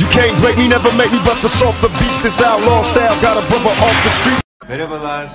You 0.00 0.08
can't 0.10 0.42
break 0.42 0.58
me, 0.58 0.68
never 0.68 0.92
make 0.98 1.12
me 1.12 1.18
bust 1.18 1.42
the 1.42 1.48
softer 1.48 1.88
beats. 1.88 2.22
This 2.22 2.42
outlaw 2.42 2.82
style 2.82 3.22
got 3.22 3.36
a 3.36 3.50
brother 3.50 3.70
off 3.70 4.04
the 4.04 4.10
street. 4.10 4.42
Merhabalar. 4.68 5.28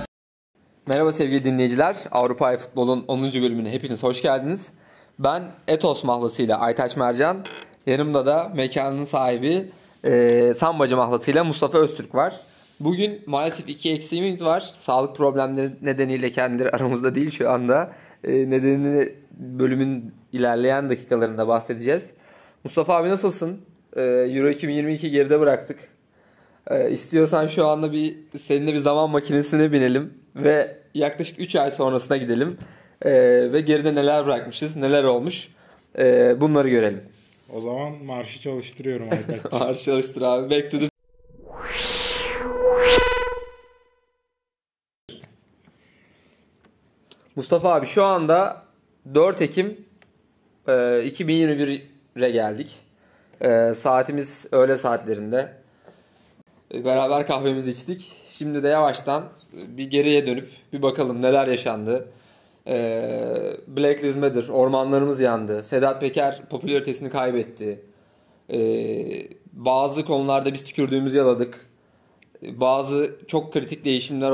Merhaba 0.86 1.12
sevgili 1.12 1.44
dinleyiciler. 1.44 1.96
Avrupa 2.10 2.56
Futbol'un 2.58 3.04
10. 3.08 3.22
bölümüne 3.22 3.72
hepiniz 3.72 4.02
hoş 4.02 4.22
geldiniz. 4.22 4.68
Ben 5.18 5.42
Etos 5.68 6.04
mahlasıyla 6.04 6.58
Aytaç 6.58 6.96
Mercan. 6.96 7.44
Yanımda 7.86 8.26
da 8.26 8.52
mekanın 8.56 9.04
sahibi 9.04 9.70
e, 10.04 10.54
Sambacı 10.60 10.96
mahlasıyla 10.96 11.44
Mustafa 11.44 11.78
Öztürk 11.78 12.14
var. 12.14 12.40
Bugün 12.80 13.22
maalesef 13.26 13.68
iki 13.68 13.92
eksiğimiz 13.92 14.44
var. 14.44 14.60
Sağlık 14.60 15.16
problemleri 15.16 15.70
nedeniyle 15.82 16.32
kendileri 16.32 16.70
aramızda 16.76 17.14
değil 17.14 17.30
şu 17.30 17.50
anda. 17.50 17.92
E, 18.24 18.32
nedenini 18.32 19.12
bölümün 19.32 20.14
ilerleyen 20.32 20.90
dakikalarında 20.90 21.48
bahsedeceğiz. 21.48 22.02
Mustafa 22.64 22.96
abi 22.96 23.08
nasılsın? 23.08 23.60
E, 23.96 24.00
Euro 24.02 24.50
2022 24.50 25.10
geride 25.10 25.40
bıraktık. 25.40 25.92
Ee, 26.70 26.90
istiyorsan 26.90 27.46
şu 27.46 27.66
anda 27.66 27.92
bir 27.92 28.16
seninle 28.46 28.74
bir 28.74 28.78
zaman 28.78 29.10
makinesine 29.10 29.72
binelim 29.72 30.14
ve 30.36 30.78
yaklaşık 30.94 31.40
3 31.40 31.56
ay 31.56 31.70
sonrasına 31.70 32.16
gidelim. 32.16 32.58
Ee, 33.02 33.12
ve 33.52 33.60
geride 33.60 33.94
neler 33.94 34.26
bırakmışız, 34.26 34.76
neler 34.76 35.04
olmuş 35.04 35.48
ee, 35.98 36.40
bunları 36.40 36.68
görelim. 36.68 37.02
O 37.52 37.60
zaman 37.60 38.04
marşı 38.04 38.40
çalıştırıyorum 38.40 39.08
Aytaç. 39.12 39.52
Marş 39.52 39.84
çalıştır 39.84 40.22
abi. 40.22 40.50
Back 40.50 40.70
to 40.70 40.78
the... 40.78 40.88
Mustafa 47.36 47.74
abi 47.74 47.86
şu 47.86 48.04
anda 48.04 48.62
4 49.14 49.42
Ekim 49.42 49.76
e, 50.68 50.72
2021'e 52.16 52.30
geldik. 52.30 52.76
E, 53.40 53.74
saatimiz 53.74 54.46
öğle 54.52 54.76
saatlerinde. 54.76 55.52
E, 56.74 56.84
Beraber 56.84 57.26
kahvemizi 57.26 57.70
içtik. 57.70 58.12
Şimdi 58.26 58.62
de 58.62 58.68
yavaştan 58.68 59.24
bir 59.52 59.90
geriye 59.90 60.26
dönüp 60.26 60.48
bir 60.72 60.82
bakalım 60.82 61.22
neler 61.22 61.46
yaşandı. 61.46 62.08
Ee, 62.66 63.56
Black 63.66 64.02
Lives 64.02 64.16
Matter, 64.16 64.48
ormanlarımız 64.48 65.20
yandı. 65.20 65.64
Sedat 65.64 66.00
Peker 66.00 66.42
popülaritesini 66.50 67.10
kaybetti. 67.10 67.82
Ee, 68.52 69.28
bazı 69.52 70.04
konularda 70.04 70.52
biz 70.54 70.64
tükürdüğümüzü 70.64 71.18
yaladık. 71.18 71.70
Bazı 72.42 73.16
çok 73.28 73.52
kritik 73.52 73.84
değişimler 73.84 74.30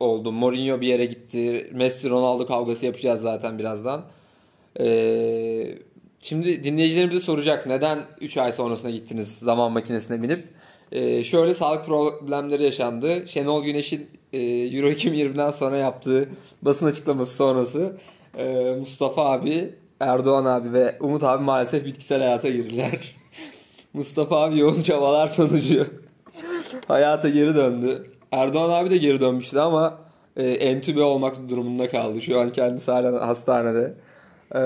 oldu. 0.00 0.32
Mourinho 0.32 0.80
bir 0.80 0.86
yere 0.86 1.04
gitti. 1.04 1.70
Messi 1.72 2.10
Ronaldo 2.10 2.46
kavgası 2.46 2.86
yapacağız 2.86 3.20
zaten 3.20 3.58
birazdan. 3.58 4.04
Ee, 4.80 5.78
şimdi 6.24 6.64
dinleyicilerimize 6.64 7.20
soracak 7.20 7.66
neden 7.66 7.98
3 8.20 8.36
ay 8.36 8.52
sonrasına 8.52 8.90
gittiniz 8.90 9.38
zaman 9.42 9.72
makinesine 9.72 10.22
binip. 10.22 10.48
Ee, 10.92 11.24
şöyle 11.24 11.54
sağlık 11.54 11.86
problemleri 11.86 12.62
yaşandı. 12.62 13.28
Şenol 13.28 13.64
Güneş'in 13.64 14.10
e, 14.32 14.38
Euro 14.42 14.88
2020'den 14.88 15.50
sonra 15.50 15.78
yaptığı 15.78 16.28
basın 16.62 16.86
açıklaması 16.86 17.36
sonrası 17.36 17.96
e, 18.38 18.76
Mustafa 18.80 19.30
abi, 19.32 19.74
Erdoğan 20.00 20.44
abi 20.44 20.72
ve 20.72 20.96
Umut 21.00 21.24
abi 21.24 21.44
maalesef 21.44 21.84
bitkisel 21.84 22.18
hayata 22.18 22.48
girdiler. 22.48 23.16
Mustafa 23.92 24.42
abi 24.42 24.58
yoğun 24.58 24.82
çabalar 24.82 25.28
sonucu 25.28 25.86
hayata 26.88 27.28
geri 27.28 27.54
döndü. 27.54 28.10
Erdoğan 28.32 28.70
abi 28.70 28.90
de 28.90 28.96
geri 28.96 29.20
dönmüştü 29.20 29.58
ama 29.58 29.98
e, 30.36 30.50
entübe 30.50 31.02
olmak 31.02 31.48
durumunda 31.48 31.90
kaldı. 31.90 32.22
Şu 32.22 32.40
an 32.40 32.52
kendisi 32.52 32.90
hala 32.90 33.26
hastanede. 33.26 33.94
E, 34.54 34.60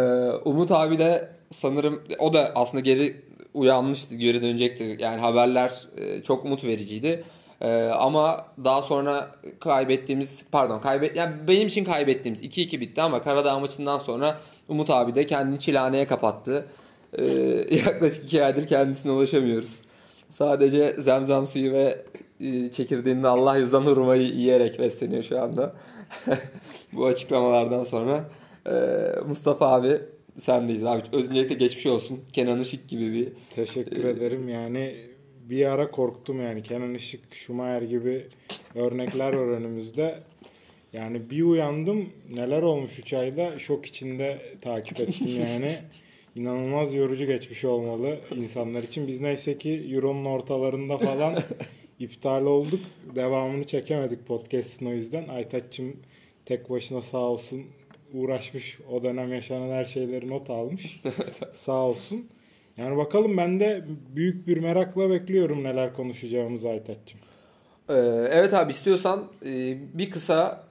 Umut 0.44 0.72
abi 0.72 0.98
de 0.98 1.37
sanırım 1.50 2.02
o 2.18 2.32
da 2.32 2.52
aslında 2.54 2.80
geri 2.80 3.16
uyanmıştı, 3.54 4.14
geri 4.14 4.42
dönecekti. 4.42 4.96
Yani 4.98 5.20
haberler 5.20 5.88
e, 5.96 6.22
çok 6.22 6.44
umut 6.44 6.64
vericiydi. 6.64 7.24
E, 7.60 7.82
ama 7.82 8.46
daha 8.64 8.82
sonra 8.82 9.30
kaybettiğimiz 9.60 10.44
pardon 10.52 10.80
kaybet 10.80 11.16
yani 11.16 11.34
benim 11.48 11.68
için 11.68 11.84
kaybettiğimiz 11.84 12.42
2-2 12.42 12.80
bitti 12.80 13.02
ama 13.02 13.22
Karadağ 13.22 13.58
maçından 13.58 13.98
sonra 13.98 14.40
Umut 14.68 14.90
abi 14.90 15.14
de 15.14 15.26
kendini 15.26 15.60
çilehaneye 15.60 16.06
kapattı. 16.06 16.66
E, 17.18 17.24
yaklaşık 17.86 18.24
2 18.24 18.44
aydır 18.44 18.66
kendisine 18.66 19.12
ulaşamıyoruz. 19.12 19.74
Sadece 20.30 20.92
zemzem 20.98 21.46
suyu 21.46 21.72
ve 21.72 22.04
çekirdeğinde 22.72 23.28
Allah 23.28 23.56
yüzden 23.56 23.80
hurmayı 23.80 24.22
yiyerek 24.22 24.78
besleniyor 24.78 25.22
şu 25.22 25.42
anda. 25.42 25.72
Bu 26.92 27.06
açıklamalardan 27.06 27.84
sonra 27.84 28.24
Mustafa 29.26 29.68
abi 29.68 30.00
sendeyiz 30.40 30.84
abi. 30.84 31.02
Öncelikle 31.12 31.54
geçmiş 31.54 31.86
olsun. 31.86 32.20
Kenan 32.32 32.60
Işık 32.60 32.88
gibi 32.88 33.12
bir 33.12 33.28
Teşekkür 33.54 34.04
ederim. 34.04 34.48
Yani 34.48 34.94
bir 35.50 35.64
ara 35.64 35.90
korktum 35.90 36.42
yani. 36.42 36.62
Kenan 36.62 36.94
Işık, 36.94 37.34
Schumacher 37.34 37.82
gibi 37.82 38.26
örnekler 38.74 39.32
var 39.32 39.46
önümüzde. 39.46 40.18
Yani 40.92 41.30
bir 41.30 41.42
uyandım 41.42 42.08
neler 42.30 42.62
olmuş 42.62 42.98
3 42.98 43.12
ayda 43.12 43.58
şok 43.58 43.86
içinde 43.86 44.38
takip 44.60 45.00
ettim 45.00 45.28
yani. 45.40 45.76
İnanılmaz 46.34 46.94
yorucu 46.94 47.26
geçmiş 47.26 47.64
olmalı 47.64 48.18
insanlar 48.36 48.82
için. 48.82 49.08
Biz 49.08 49.20
neyse 49.20 49.58
ki 49.58 49.88
Euro'nun 49.92 50.24
ortalarında 50.24 50.98
falan 50.98 51.42
iptal 51.98 52.46
olduk. 52.46 52.80
Devamını 53.14 53.64
çekemedik 53.64 54.26
podcast'ın 54.26 54.86
o 54.86 54.92
yüzden. 54.92 55.28
Aytaç'cığım 55.28 55.96
tek 56.46 56.70
başına 56.70 57.02
sağ 57.02 57.18
olsun 57.18 57.64
uğraşmış. 58.14 58.78
O 58.92 59.02
dönem 59.02 59.32
yaşanan 59.32 59.70
her 59.70 59.84
şeyleri 59.84 60.28
not 60.28 60.50
almış. 60.50 61.02
sağ 61.54 61.72
olsun. 61.72 62.26
Yani 62.76 62.96
bakalım 62.96 63.36
ben 63.36 63.60
de 63.60 63.84
büyük 64.16 64.46
bir 64.46 64.56
merakla 64.56 65.10
bekliyorum 65.10 65.64
neler 65.64 65.94
konuşacağımızı 65.94 66.68
Aytaç'cığım. 66.68 67.20
Ee, 67.88 67.94
evet 68.30 68.54
abi 68.54 68.70
istiyorsan 68.70 69.24
e, 69.44 69.76
bir 69.98 70.10
kısa 70.10 70.64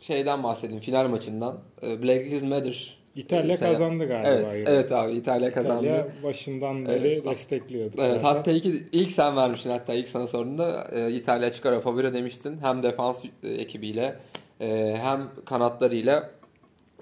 şeyden 0.00 0.42
bahsedeyim 0.42 0.82
final 0.82 1.08
maçından. 1.08 1.58
Ee, 1.82 2.02
Black 2.02 2.26
Lives 2.26 2.42
Matter. 2.42 2.98
İtalya 3.16 3.54
e, 3.54 3.58
şey- 3.58 3.68
kazandı 3.68 4.08
galiba. 4.08 4.28
Evet, 4.28 4.68
evet 4.68 4.92
abi 4.92 5.12
İtalya 5.12 5.52
kazandı. 5.52 5.86
İtalya 5.86 6.06
başından 6.22 6.86
beri 6.86 7.08
Evet. 7.08 7.24
destekliyordu. 7.24 7.96
Evet, 7.98 8.20
zaten. 8.22 8.38
hatta 8.38 8.50
ilk, 8.50 8.66
ilk 8.92 9.12
sen 9.12 9.36
vermiştin 9.36 9.70
hatta 9.70 9.94
ilk 9.94 10.08
sana 10.08 10.26
sorduğumda 10.26 10.88
e, 10.92 11.12
İtalya 11.12 11.52
çıkar 11.52 11.80
favori 11.80 12.14
demiştin. 12.14 12.58
Hem 12.62 12.82
defans 12.82 13.24
e, 13.42 13.48
ekibiyle 13.48 14.16
e, 14.60 14.96
hem 14.98 15.28
kanatlarıyla 15.44 16.30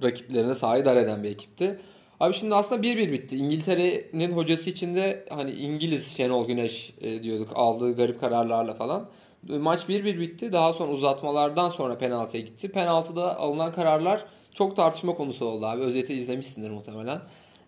rakiplerine 0.02 0.54
sahip 0.54 0.84
dar 0.86 0.96
eden 0.96 1.22
bir 1.22 1.30
ekipti. 1.30 1.78
Abi 2.20 2.34
şimdi 2.34 2.54
aslında 2.54 2.86
1-1 2.86 3.12
bitti. 3.12 3.36
İngiltere'nin 3.36 4.32
hocası 4.32 4.70
için 4.70 4.94
de 4.94 5.24
hani 5.30 5.50
İngiliz 5.50 6.16
Şenol 6.16 6.46
Güneş 6.46 6.94
e, 7.00 7.22
diyorduk 7.22 7.48
aldığı 7.54 7.96
garip 7.96 8.20
kararlarla 8.20 8.74
falan. 8.74 9.08
E, 9.50 9.58
Maç 9.58 9.80
1-1 9.88 10.20
bitti. 10.20 10.52
Daha 10.52 10.72
sonra 10.72 10.92
uzatmalardan 10.92 11.68
sonra 11.68 11.98
penaltıya 11.98 12.42
gitti. 12.42 12.68
Penaltıda 12.68 13.36
alınan 13.38 13.72
kararlar 13.72 14.24
çok 14.54 14.76
tartışma 14.76 15.14
konusu 15.14 15.46
oldu 15.46 15.66
abi. 15.66 15.82
Özeti 15.82 16.14
izlemişsindir 16.14 16.70
muhtemelen. 16.70 17.20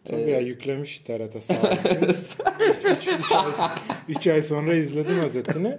Tabii 0.05 0.21
Ee, 0.21 0.31
ya 0.31 0.41
yüklemiş 0.41 0.99
TRT 0.99 1.45
sağ 1.45 1.55
olsun. 1.63 2.45
3 4.09 4.27
ay 4.27 4.43
sonra 4.43 4.75
izledim 4.75 5.19
özetini. 5.19 5.79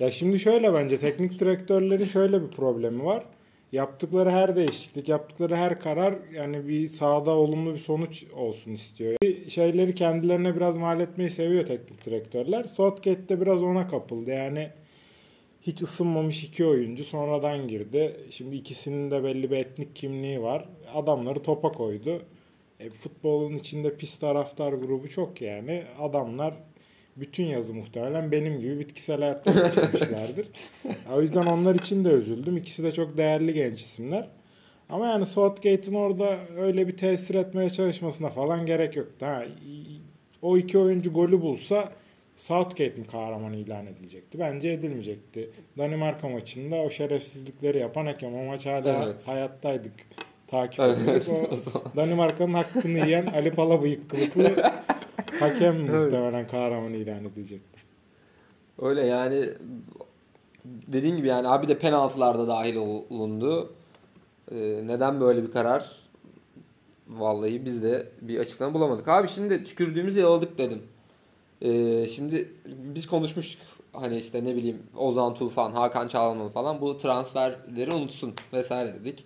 Ya 0.00 0.10
şimdi 0.10 0.40
şöyle 0.40 0.74
bence 0.74 0.98
teknik 1.00 1.40
direktörlerin 1.40 2.04
şöyle 2.04 2.42
bir 2.42 2.48
problemi 2.48 3.04
var. 3.04 3.24
Yaptıkları 3.72 4.30
her 4.30 4.56
değişiklik, 4.56 5.08
yaptıkları 5.08 5.56
her 5.56 5.80
karar 5.80 6.14
yani 6.32 6.68
bir 6.68 6.88
sahada 6.88 7.30
olumlu 7.30 7.74
bir 7.74 7.78
sonuç 7.78 8.24
olsun 8.34 8.72
istiyor. 8.72 9.16
Şeyleri 9.48 9.94
kendilerine 9.94 10.56
biraz 10.56 10.76
mal 10.76 11.00
etmeyi 11.00 11.30
seviyor 11.30 11.66
teknik 11.66 12.06
direktörler. 12.06 12.64
Southgate 12.64 13.28
de 13.28 13.40
biraz 13.40 13.62
ona 13.62 13.88
kapıldı. 13.88 14.30
Yani 14.30 14.70
hiç 15.62 15.82
ısınmamış 15.82 16.44
iki 16.44 16.64
oyuncu 16.64 17.04
sonradan 17.04 17.68
girdi. 17.68 18.16
Şimdi 18.30 18.56
ikisinin 18.56 19.10
de 19.10 19.24
belli 19.24 19.50
bir 19.50 19.56
etnik 19.56 19.96
kimliği 19.96 20.42
var. 20.42 20.68
Adamları 20.94 21.42
topa 21.42 21.72
koydu. 21.72 22.22
E, 22.80 22.90
futbolun 22.90 23.58
içinde 23.58 23.96
pis 23.96 24.18
taraftar 24.18 24.72
grubu 24.72 25.08
çok 25.08 25.42
yani. 25.42 25.84
Adamlar 26.00 26.54
bütün 27.16 27.44
yazı 27.44 27.74
muhtemelen 27.74 28.32
benim 28.32 28.60
gibi 28.60 28.78
bitkisel 28.78 29.20
hayatta 29.20 29.52
geçirmişlerdir. 29.52 30.46
o 31.14 31.22
yüzden 31.22 31.42
onlar 31.42 31.74
için 31.74 32.04
de 32.04 32.08
üzüldüm. 32.08 32.56
İkisi 32.56 32.82
de 32.82 32.92
çok 32.92 33.16
değerli 33.16 33.54
genç 33.54 33.80
isimler. 33.80 34.28
Ama 34.88 35.06
yani 35.06 35.26
Southgate'in 35.26 35.94
orada 35.94 36.38
öyle 36.58 36.88
bir 36.88 36.96
tesir 36.96 37.34
etmeye 37.34 37.70
çalışmasına 37.70 38.30
falan 38.30 38.66
gerek 38.66 38.96
yoktu. 38.96 39.26
Ha, 39.26 39.44
o 40.42 40.58
iki 40.58 40.78
oyuncu 40.78 41.12
golü 41.12 41.40
bulsa 41.40 41.92
Southgate'in 42.36 43.04
kahramanı 43.04 43.56
ilan 43.56 43.86
edilecekti. 43.86 44.38
Bence 44.38 44.68
edilmeyecekti. 44.68 45.50
Danimarka 45.78 46.28
maçında 46.28 46.76
o 46.76 46.90
şerefsizlikleri 46.90 47.78
yapan 47.78 48.06
hakem 48.06 48.34
o 48.34 48.44
maç 48.44 48.66
hala 48.66 49.04
Evet. 49.04 49.28
hayattaydık. 49.28 49.92
Takip 50.46 50.80
Evet, 50.80 50.98
ediyorduk. 50.98 51.28
O 51.76 51.96
Danimarka'nın 51.96 52.54
hakkını 52.54 52.98
yiyen 53.06 53.26
Ali 53.26 53.50
Palabıyık 53.50 54.10
kılıklı 54.10 54.42
hakem 55.42 55.80
muhtemelen 55.80 56.48
kahramanı 56.48 56.96
ilan 56.96 57.24
edilecekti. 57.24 57.80
Öyle 58.82 59.06
yani 59.06 59.48
dediğin 60.64 61.16
gibi 61.16 61.26
yani 61.28 61.48
abi 61.48 61.68
de 61.68 61.78
penaltılarda 61.78 62.48
dahil 62.48 62.76
olundu. 62.76 63.72
Ee, 64.50 64.56
neden 64.84 65.20
böyle 65.20 65.42
bir 65.42 65.50
karar? 65.50 65.90
Vallahi 67.08 67.64
biz 67.64 67.82
de 67.82 68.08
bir 68.20 68.38
açıklama 68.38 68.74
bulamadık. 68.74 69.08
Abi 69.08 69.28
şimdi 69.28 69.64
tükürdüğümüzü 69.64 70.20
yaladık 70.20 70.58
dedim. 70.58 70.82
Ee, 71.62 72.06
şimdi 72.08 72.52
biz 72.66 73.06
konuşmuştuk. 73.06 73.66
Hani 73.92 74.16
işte 74.16 74.44
ne 74.44 74.56
bileyim 74.56 74.82
Ozan 74.96 75.34
Tufan, 75.34 75.72
Hakan 75.72 76.08
Çalhanoğlu 76.08 76.50
falan 76.50 76.80
bu 76.80 76.98
transferleri 76.98 77.94
unutsun 77.94 78.34
vesaire 78.52 78.94
dedik. 78.94 79.24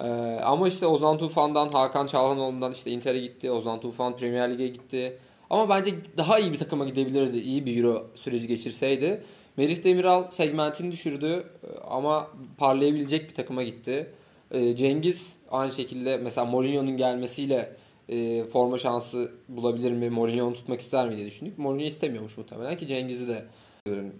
Ee, 0.00 0.06
ama 0.44 0.68
işte 0.68 0.86
Ozan 0.86 1.18
Tufan'dan, 1.18 1.68
Hakan 1.68 2.06
Çalhanoğlu'ndan 2.06 2.72
işte 2.72 2.90
Inter'e 2.90 3.18
gitti. 3.18 3.50
Ozan 3.50 3.80
Tufan 3.80 4.16
Premier 4.16 4.52
Lig'e 4.52 4.68
gitti. 4.68 5.18
Ama 5.50 5.68
bence 5.68 5.94
daha 6.16 6.38
iyi 6.38 6.52
bir 6.52 6.58
takıma 6.58 6.84
gidebilirdi. 6.84 7.38
iyi 7.38 7.66
bir 7.66 7.76
Euro 7.76 8.06
süreci 8.14 8.46
geçirseydi. 8.46 9.22
Merih 9.56 9.84
Demiral 9.84 10.30
segmentini 10.30 10.92
düşürdü 10.92 11.44
ama 11.88 12.30
parlayabilecek 12.58 13.30
bir 13.30 13.34
takıma 13.34 13.62
gitti. 13.62 14.06
Ee, 14.50 14.76
Cengiz 14.76 15.32
aynı 15.50 15.72
şekilde 15.72 16.16
mesela 16.16 16.44
Mourinho'nun 16.44 16.96
gelmesiyle 16.96 17.76
e, 18.08 18.44
forma 18.44 18.78
şansı 18.78 19.32
bulabilir 19.48 19.92
mi? 19.92 20.10
Mourinho'nu 20.10 20.54
tutmak 20.54 20.80
ister 20.80 21.08
mi 21.08 21.16
diye 21.16 21.26
düşündük. 21.26 21.58
Mourinho 21.58 21.84
istemiyormuş 21.84 22.36
muhtemelen 22.38 22.76
ki 22.76 22.86
Cengiz'i 22.86 23.28
de 23.28 23.44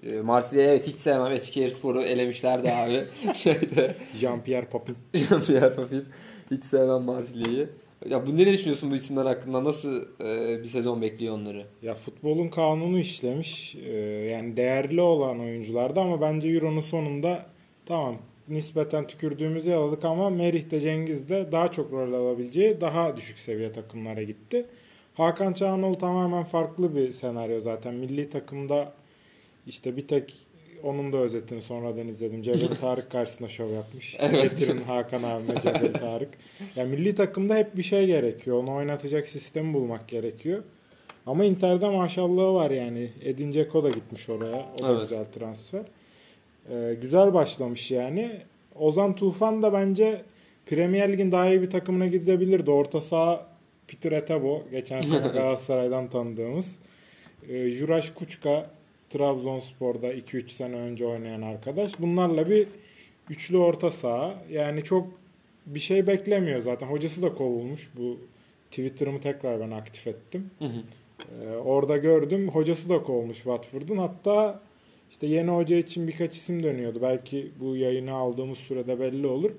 e, 0.02 0.20
Marsilya 0.20 0.64
evet 0.64 0.86
hiç 0.86 0.96
sevmem. 0.96 1.32
Eskişehirspor'u 1.32 2.02
elemişlerdi 2.02 2.72
abi. 2.72 3.04
Şeyde 3.34 3.96
Jean-Pierre 4.20 4.66
Papin. 4.66 4.96
Jean-Pierre 5.14 5.74
Papin. 5.74 6.04
Hiç 6.50 6.64
sevmem 6.64 7.02
Marsilya'yı. 7.02 7.68
Ya 8.06 8.26
bu 8.26 8.36
ne 8.36 8.46
düşünüyorsun 8.52 8.90
bu 8.90 8.96
isimler 8.96 9.26
hakkında? 9.26 9.64
Nasıl 9.64 10.02
e, 10.20 10.58
bir 10.62 10.68
sezon 10.68 11.02
bekliyor 11.02 11.34
onları? 11.34 11.66
Ya 11.82 11.94
futbolun 11.94 12.48
kanunu 12.48 12.98
işlemiş. 12.98 13.74
Ee, 13.74 13.92
yani 14.32 14.56
değerli 14.56 15.00
olan 15.00 15.40
oyunculardı 15.40 16.00
ama 16.00 16.20
bence 16.20 16.48
Euro'nun 16.48 16.80
sonunda 16.80 17.46
tamam 17.86 18.18
nispeten 18.48 19.06
tükürdüğümüzü 19.06 19.70
yaladık 19.70 20.04
ama 20.04 20.30
Merih 20.30 20.70
de 20.70 20.80
Cengiz 20.80 21.28
de 21.28 21.48
daha 21.52 21.68
çok 21.72 21.92
rol 21.92 22.12
alabileceği 22.12 22.80
daha 22.80 23.16
düşük 23.16 23.38
seviye 23.38 23.72
takımlara 23.72 24.22
gitti. 24.22 24.66
Hakan 25.14 25.52
Çağanoğlu 25.52 25.98
tamamen 25.98 26.44
farklı 26.44 26.96
bir 26.96 27.12
senaryo 27.12 27.60
zaten. 27.60 27.94
Milli 27.94 28.30
takımda 28.30 28.92
işte 29.66 29.96
bir 29.96 30.08
tek 30.08 30.34
onun 30.82 31.12
da 31.12 31.16
özetini 31.16 31.62
sonradan 31.62 32.08
izledim. 32.08 32.42
Cebel 32.42 32.68
Tarık 32.80 33.10
karşısında 33.10 33.48
şov 33.48 33.70
yapmış. 33.72 34.16
Evet. 34.18 34.42
Getirin 34.42 34.82
Hakan 34.82 35.22
abime 35.22 35.60
Cebel 35.62 35.92
Tarık. 36.00 36.28
Ya 36.76 36.84
milli 36.84 37.14
takımda 37.14 37.56
hep 37.56 37.76
bir 37.76 37.82
şey 37.82 38.06
gerekiyor. 38.06 38.56
Onu 38.62 38.74
oynatacak 38.74 39.26
sistemi 39.26 39.74
bulmak 39.74 40.08
gerekiyor. 40.08 40.62
Ama 41.26 41.44
Inter'de 41.44 41.88
maşallahı 41.88 42.54
var 42.54 42.70
yani. 42.70 43.10
Edin 43.24 43.52
Dzeko 43.52 43.82
da 43.84 43.88
gitmiş 43.88 44.28
oraya. 44.28 44.66
O 44.80 44.84
da 44.84 44.88
Evet. 44.92 45.00
güzel 45.02 45.24
transfer. 45.24 45.82
Ee, 46.70 46.96
güzel 47.02 47.34
başlamış 47.34 47.90
yani. 47.90 48.30
Ozan 48.74 49.14
Tufan 49.16 49.62
da 49.62 49.72
bence 49.72 50.22
Premier 50.66 51.12
Lig'in 51.12 51.32
daha 51.32 51.48
iyi 51.48 51.62
bir 51.62 51.70
takımına 51.70 52.06
gidebilirdi. 52.06 52.70
Orta 52.70 53.00
saha 53.00 53.46
Peter 53.88 54.12
Etebo. 54.12 54.62
Geçen 54.70 55.00
sene 55.00 55.28
Galatasaray'dan 55.32 56.08
tanıdığımız. 56.10 56.76
Ee, 57.48 57.70
Juraş 57.70 58.10
Kuçka 58.10 58.70
Trabzonspor'da 59.10 60.14
2-3 60.14 60.48
sene 60.48 60.76
önce 60.76 61.06
oynayan 61.06 61.42
arkadaş. 61.42 61.92
Bunlarla 62.00 62.50
bir 62.50 62.66
üçlü 63.30 63.56
orta 63.56 63.90
saha. 63.90 64.34
Yani 64.50 64.84
çok 64.84 65.06
bir 65.66 65.80
şey 65.80 66.06
beklemiyor 66.06 66.60
zaten. 66.62 66.86
Hocası 66.86 67.22
da 67.22 67.34
kovulmuş. 67.34 67.90
Bu 67.96 68.18
Twitter'ımı 68.70 69.20
tekrar 69.20 69.60
ben 69.60 69.70
aktif 69.70 70.06
ettim. 70.06 70.50
Ee, 71.42 71.56
orada 71.56 71.96
gördüm. 71.96 72.48
Hocası 72.48 72.88
da 72.88 73.02
kovulmuş 73.02 73.36
Watford'un. 73.36 73.96
Hatta 73.96 74.60
işte 75.10 75.26
yeni 75.26 75.50
hoca 75.50 75.76
için 75.76 76.08
birkaç 76.08 76.36
isim 76.36 76.62
dönüyordu. 76.62 76.98
Belki 77.02 77.50
bu 77.60 77.76
yayını 77.76 78.12
aldığımız 78.12 78.58
sürede 78.58 79.00
belli 79.00 79.26
olur. 79.26 79.50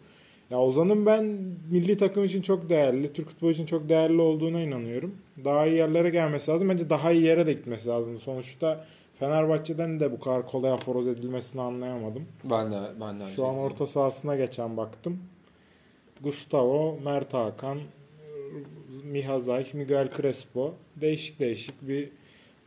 Ya 0.51 0.59
Ozan'ın 0.59 1.05
ben 1.05 1.23
milli 1.71 1.97
takım 1.97 2.25
için 2.25 2.41
çok 2.41 2.69
değerli, 2.69 3.13
Türk 3.13 3.29
futbolu 3.29 3.51
için 3.51 3.65
çok 3.65 3.89
değerli 3.89 4.21
olduğuna 4.21 4.61
inanıyorum. 4.61 5.15
Daha 5.43 5.67
iyi 5.67 5.75
yerlere 5.75 6.09
gelmesi 6.09 6.51
lazım. 6.51 6.69
Bence 6.69 6.89
daha 6.89 7.11
iyi 7.11 7.23
yere 7.23 7.47
de 7.47 7.53
gitmesi 7.53 7.87
lazım. 7.87 8.19
Sonuçta 8.19 8.85
Fenerbahçe'den 9.19 9.99
de 9.99 10.11
bu 10.11 10.19
kadar 10.19 10.45
kolay 10.47 10.71
aforoz 10.71 11.07
edilmesini 11.07 11.61
anlayamadım. 11.61 12.25
Ben 12.43 12.71
de 12.71 12.77
ben 13.01 13.19
de 13.19 13.23
Şu 13.35 13.45
an 13.45 13.55
orta 13.57 13.87
sahasına 13.87 14.35
geçen 14.35 14.77
baktım. 14.77 15.19
Gustavo, 16.23 16.97
Mert 17.03 17.33
Hakan, 17.33 17.79
Miha 19.03 19.39
Zayt, 19.39 19.73
Miguel 19.73 20.09
Crespo. 20.17 20.73
Değişik 20.95 21.39
değişik 21.39 21.87
bir 21.87 22.09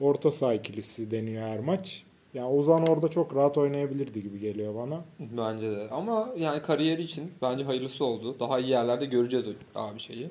orta 0.00 0.30
saha 0.32 0.54
ikilisi 0.54 1.10
deniyor 1.10 1.42
her 1.48 1.60
maç. 1.60 2.04
Yani 2.34 2.48
Ozan 2.48 2.86
orada 2.86 3.08
çok 3.08 3.36
rahat 3.36 3.58
oynayabilirdi 3.58 4.22
gibi 4.22 4.38
geliyor 4.40 4.74
bana. 4.74 5.04
Bence 5.20 5.70
de. 5.70 5.88
Ama 5.90 6.32
yani 6.36 6.62
kariyeri 6.62 7.02
için 7.02 7.30
bence 7.42 7.64
hayırlısı 7.64 8.04
oldu. 8.04 8.36
Daha 8.40 8.58
iyi 8.60 8.70
yerlerde 8.70 9.06
göreceğiz 9.06 9.46
abi 9.74 10.00
şeyi. 10.00 10.30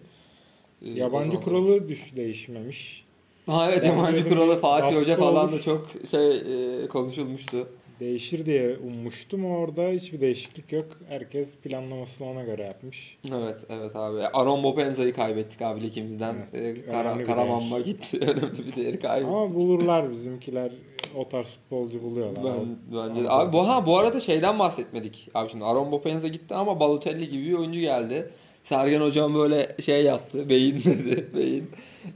Ee, 0.82 0.90
Yabancı 0.90 1.30
Ozan'ı. 1.30 1.44
kuralı 1.44 1.88
düş 1.88 2.16
değişmemiş. 2.16 3.06
Ha 3.46 3.72
evet 3.72 3.84
Ben 3.84 3.90
yabancı 3.90 4.30
kuralı 4.30 4.60
Fatih 4.60 4.96
Hoca 4.96 5.16
falan 5.16 5.52
da 5.52 5.62
çok 5.62 5.88
şey 6.12 6.38
e, 6.84 6.88
konuşulmuştu. 6.88 7.68
Değişir 8.00 8.46
diye 8.46 8.78
ummuştum. 8.78 9.46
Orada 9.46 9.82
hiçbir 9.90 10.22
değişiklik 10.22 10.72
yok. 10.72 10.86
Herkes 11.10 11.52
planlamasını 11.52 12.30
ona 12.30 12.44
göre 12.44 12.64
yapmış. 12.64 13.18
Evet 13.34 13.66
evet 13.70 13.96
abi. 13.96 14.20
Aron 14.34 14.64
Bopenza'yı 14.64 15.14
kaybettik 15.14 15.62
abi 15.62 15.82
ligimizden. 15.82 16.36
Evet, 16.54 16.78
Ee, 16.88 16.92
Kara, 16.92 17.24
Karamanma 17.24 17.80
gitti. 17.80 18.20
Önemli 18.22 18.68
bir 18.68 18.76
değeri 18.76 19.00
kaybettik. 19.00 19.36
Ama 19.36 19.56
bulurlar 19.56 20.12
bizimkiler. 20.12 20.72
O 21.18 21.30
tarz 21.30 21.48
futbolcu 21.48 22.04
buluyorlar. 22.04 22.44
Ben, 22.44 22.78
bence 23.10 23.24
de. 23.24 23.30
Abi 23.30 23.54
bu 23.54 23.68
ha 23.68 23.86
bu 23.86 23.98
arada 23.98 24.20
şeyden 24.20 24.60
bahsetmedik. 24.60 25.30
Abi 25.34 25.50
şimdi 25.50 25.64
Aaron 25.66 25.92
Bopenza 25.92 26.28
gitti 26.28 26.56
ama 26.56 26.80
Balotelli 26.80 27.30
gibi 27.30 27.46
bir 27.46 27.54
oyuncu 27.54 27.80
geldi. 27.80 28.32
Sergen 28.64 29.02
hocam 29.02 29.36
böyle 29.36 29.76
şey 29.86 30.04
yaptı. 30.04 30.50
Beyin 30.50 30.76
dedi. 30.86 31.28
Beyin. 31.36 31.70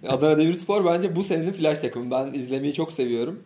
Adana 0.07 0.37
Demirspor 0.37 0.85
bence 0.85 1.15
bu 1.15 1.23
senenin 1.23 1.51
flash 1.51 1.79
takımı. 1.79 2.11
Ben 2.11 2.33
izlemeyi 2.33 2.73
çok 2.73 2.93
seviyorum. 2.93 3.43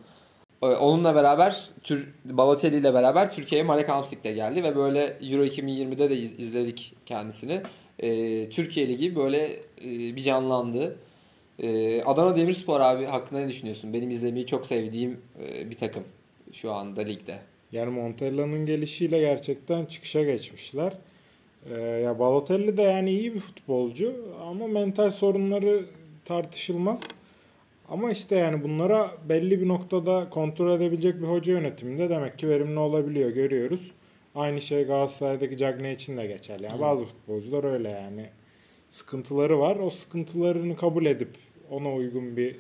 Ee, 0.61 0.65
Onunla 0.65 1.15
beraber 1.15 1.69
Tür 1.83 2.09
Balotelli 2.25 2.77
ile 2.77 2.93
beraber 2.93 3.33
Türkiye'ye 3.33 3.63
Marek 3.63 3.89
Hamsik'te 3.89 4.31
geldi 4.31 4.63
ve 4.63 4.75
böyle 4.75 5.03
Euro 5.21 5.45
2020'de 5.45 6.09
de 6.09 6.17
iz- 6.17 6.39
izledik 6.39 6.93
kendisini. 7.05 7.61
Ee, 7.99 8.49
Türkiye 8.49 8.87
Ligi 8.87 9.15
böyle 9.15 9.45
e, 9.85 10.15
bir 10.15 10.21
canlandı. 10.21 10.95
Ee, 11.59 12.01
Adana 12.01 12.35
Demirspor 12.35 12.79
abi 12.79 13.05
hakkında 13.05 13.39
ne 13.39 13.47
düşünüyorsun? 13.47 13.93
Benim 13.93 14.09
izlemeyi 14.09 14.45
çok 14.45 14.65
sevdiğim 14.67 15.17
e, 15.49 15.69
bir 15.69 15.75
takım 15.75 16.03
şu 16.53 16.71
anda 16.71 17.01
ligde. 17.01 17.39
Yani 17.71 17.89
Montella'nın 17.91 18.65
gelişiyle 18.65 19.19
gerçekten 19.19 19.85
çıkışa 19.85 20.23
geçmişler. 20.23 20.93
Ee, 21.65 21.81
ya 21.81 22.19
Balotelli 22.19 22.77
de 22.77 22.81
yani 22.81 23.09
iyi 23.11 23.33
bir 23.35 23.39
futbolcu 23.39 24.15
ama 24.49 24.67
mental 24.67 25.11
sorunları 25.11 25.85
tartışılmaz. 26.25 26.99
Ama 27.89 28.11
işte 28.11 28.35
yani 28.35 28.63
bunlara 28.63 29.11
belli 29.29 29.61
bir 29.61 29.67
noktada 29.67 30.27
kontrol 30.29 30.75
edebilecek 30.75 31.21
bir 31.21 31.27
hoca 31.27 31.53
yönetiminde 31.53 32.09
demek 32.09 32.37
ki 32.37 32.49
verimli 32.49 32.79
olabiliyor 32.79 33.29
görüyoruz. 33.29 33.91
Aynı 34.35 34.61
şey 34.61 34.83
Galatasaray'daki 34.83 35.57
Cagney 35.57 35.93
için 35.93 36.17
de 36.17 36.27
geçerli. 36.27 36.63
Yani 36.63 36.77
Hı. 36.77 36.81
bazı 36.81 37.05
futbolcular 37.05 37.63
öyle 37.63 37.89
yani. 37.89 38.25
Sıkıntıları 38.89 39.59
var. 39.59 39.75
O 39.75 39.89
sıkıntılarını 39.89 40.75
kabul 40.75 41.05
edip 41.05 41.29
ona 41.69 41.93
uygun 41.93 42.37
bir 42.37 42.55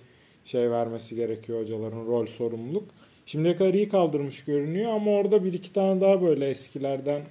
şey 0.45 0.71
vermesi 0.71 1.15
gerekiyor 1.15 1.61
hocaların 1.61 2.05
rol 2.05 2.25
sorumluluk. 2.25 2.83
Şimdiye 3.25 3.55
kadar 3.55 3.73
iyi 3.73 3.89
kaldırmış 3.89 4.43
görünüyor 4.43 4.91
ama 4.91 5.11
orada 5.11 5.43
bir 5.45 5.53
iki 5.53 5.73
tane 5.73 6.01
daha 6.01 6.21
böyle 6.21 6.49
eskilerden 6.49 7.21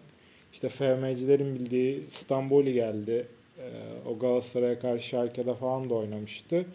işte 0.53 0.69
FM'cilerin 0.69 1.55
bildiği 1.55 2.03
Stamboli 2.11 2.73
geldi. 2.73 3.27
Ee, 3.59 3.63
o 4.09 4.19
Galatasaray'a 4.19 4.79
karşı 4.79 5.07
Schalke'de 5.09 5.55
falan 5.55 5.91
da 5.91 5.95
oynamıştı. 5.95 6.67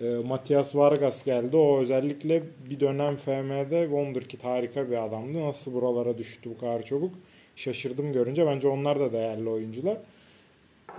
Ee, 0.00 0.04
Matias 0.04 0.76
Vargas 0.76 1.24
geldi. 1.24 1.56
O 1.56 1.78
özellikle 1.80 2.42
bir 2.70 2.80
dönem 2.80 3.16
FM'de 3.16 3.82
Wonderkid 3.82 4.40
harika 4.40 4.90
bir 4.90 5.04
adamdı. 5.04 5.40
Nasıl 5.40 5.74
buralara 5.74 6.18
düştü 6.18 6.50
bu 6.50 6.58
kadar 6.58 6.82
çabuk? 6.82 7.14
Şaşırdım 7.56 8.12
görünce. 8.12 8.46
Bence 8.46 8.68
onlar 8.68 9.00
da 9.00 9.12
değerli 9.12 9.48
oyuncular. 9.48 9.98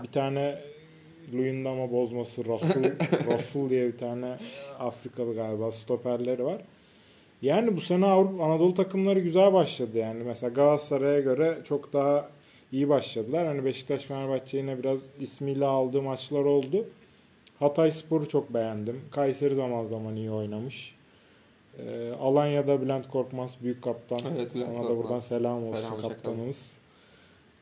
Bir 0.04 0.08
tane 0.08 0.58
Luyendama 1.34 1.92
bozması 1.92 2.46
Rasul, 2.46 2.84
Rasul 3.34 3.70
diye 3.70 3.88
bir 3.88 3.98
tane 3.98 4.38
Afrikalı 4.80 5.36
galiba 5.36 5.72
stoperleri 5.72 6.46
var. 6.46 6.62
Yani 7.42 7.76
bu 7.76 7.82
sene 7.82 8.06
Avrupa 8.06 8.44
Anadolu 8.44 8.74
takımları 8.74 9.20
güzel 9.20 9.54
başladı 9.54 9.98
yani. 9.98 10.24
Mesela 10.24 10.54
Galatasaray'a 10.54 11.20
göre 11.20 11.58
çok 11.64 11.94
daha 11.94 12.30
iyi 12.72 12.90
başladılar. 12.90 13.48
Hani 13.48 13.66
Beşiktaş 13.66 14.04
Fenerbahçe 14.04 14.58
yine 14.58 14.80
biraz 14.80 15.00
ismiyle 15.20 15.66
aldığı 15.66 16.02
maçlar 16.02 16.44
oldu. 16.46 16.86
Hatay 17.60 17.92
Spor'u 17.92 18.30
çok 18.30 18.54
beğendim. 18.54 19.02
Kayseri 19.12 19.56
zaman 19.56 19.86
zaman 19.86 20.16
iyi 20.16 20.32
oynamış. 20.32 20.96
Ee, 21.80 22.12
Alanya'da 22.22 22.82
Bülent 22.82 23.08
Korkmaz 23.08 23.56
büyük 23.64 23.82
kaptan. 23.84 24.20
Evet, 24.38 24.56
Bülent 24.56 24.70
Ona 24.70 24.78
da 24.78 24.82
Korkmaz. 24.88 25.04
buradan 25.04 25.20
selam 25.20 25.64
olsun 25.64 25.82
Selam, 25.82 26.02
kaptanımız. 26.02 26.58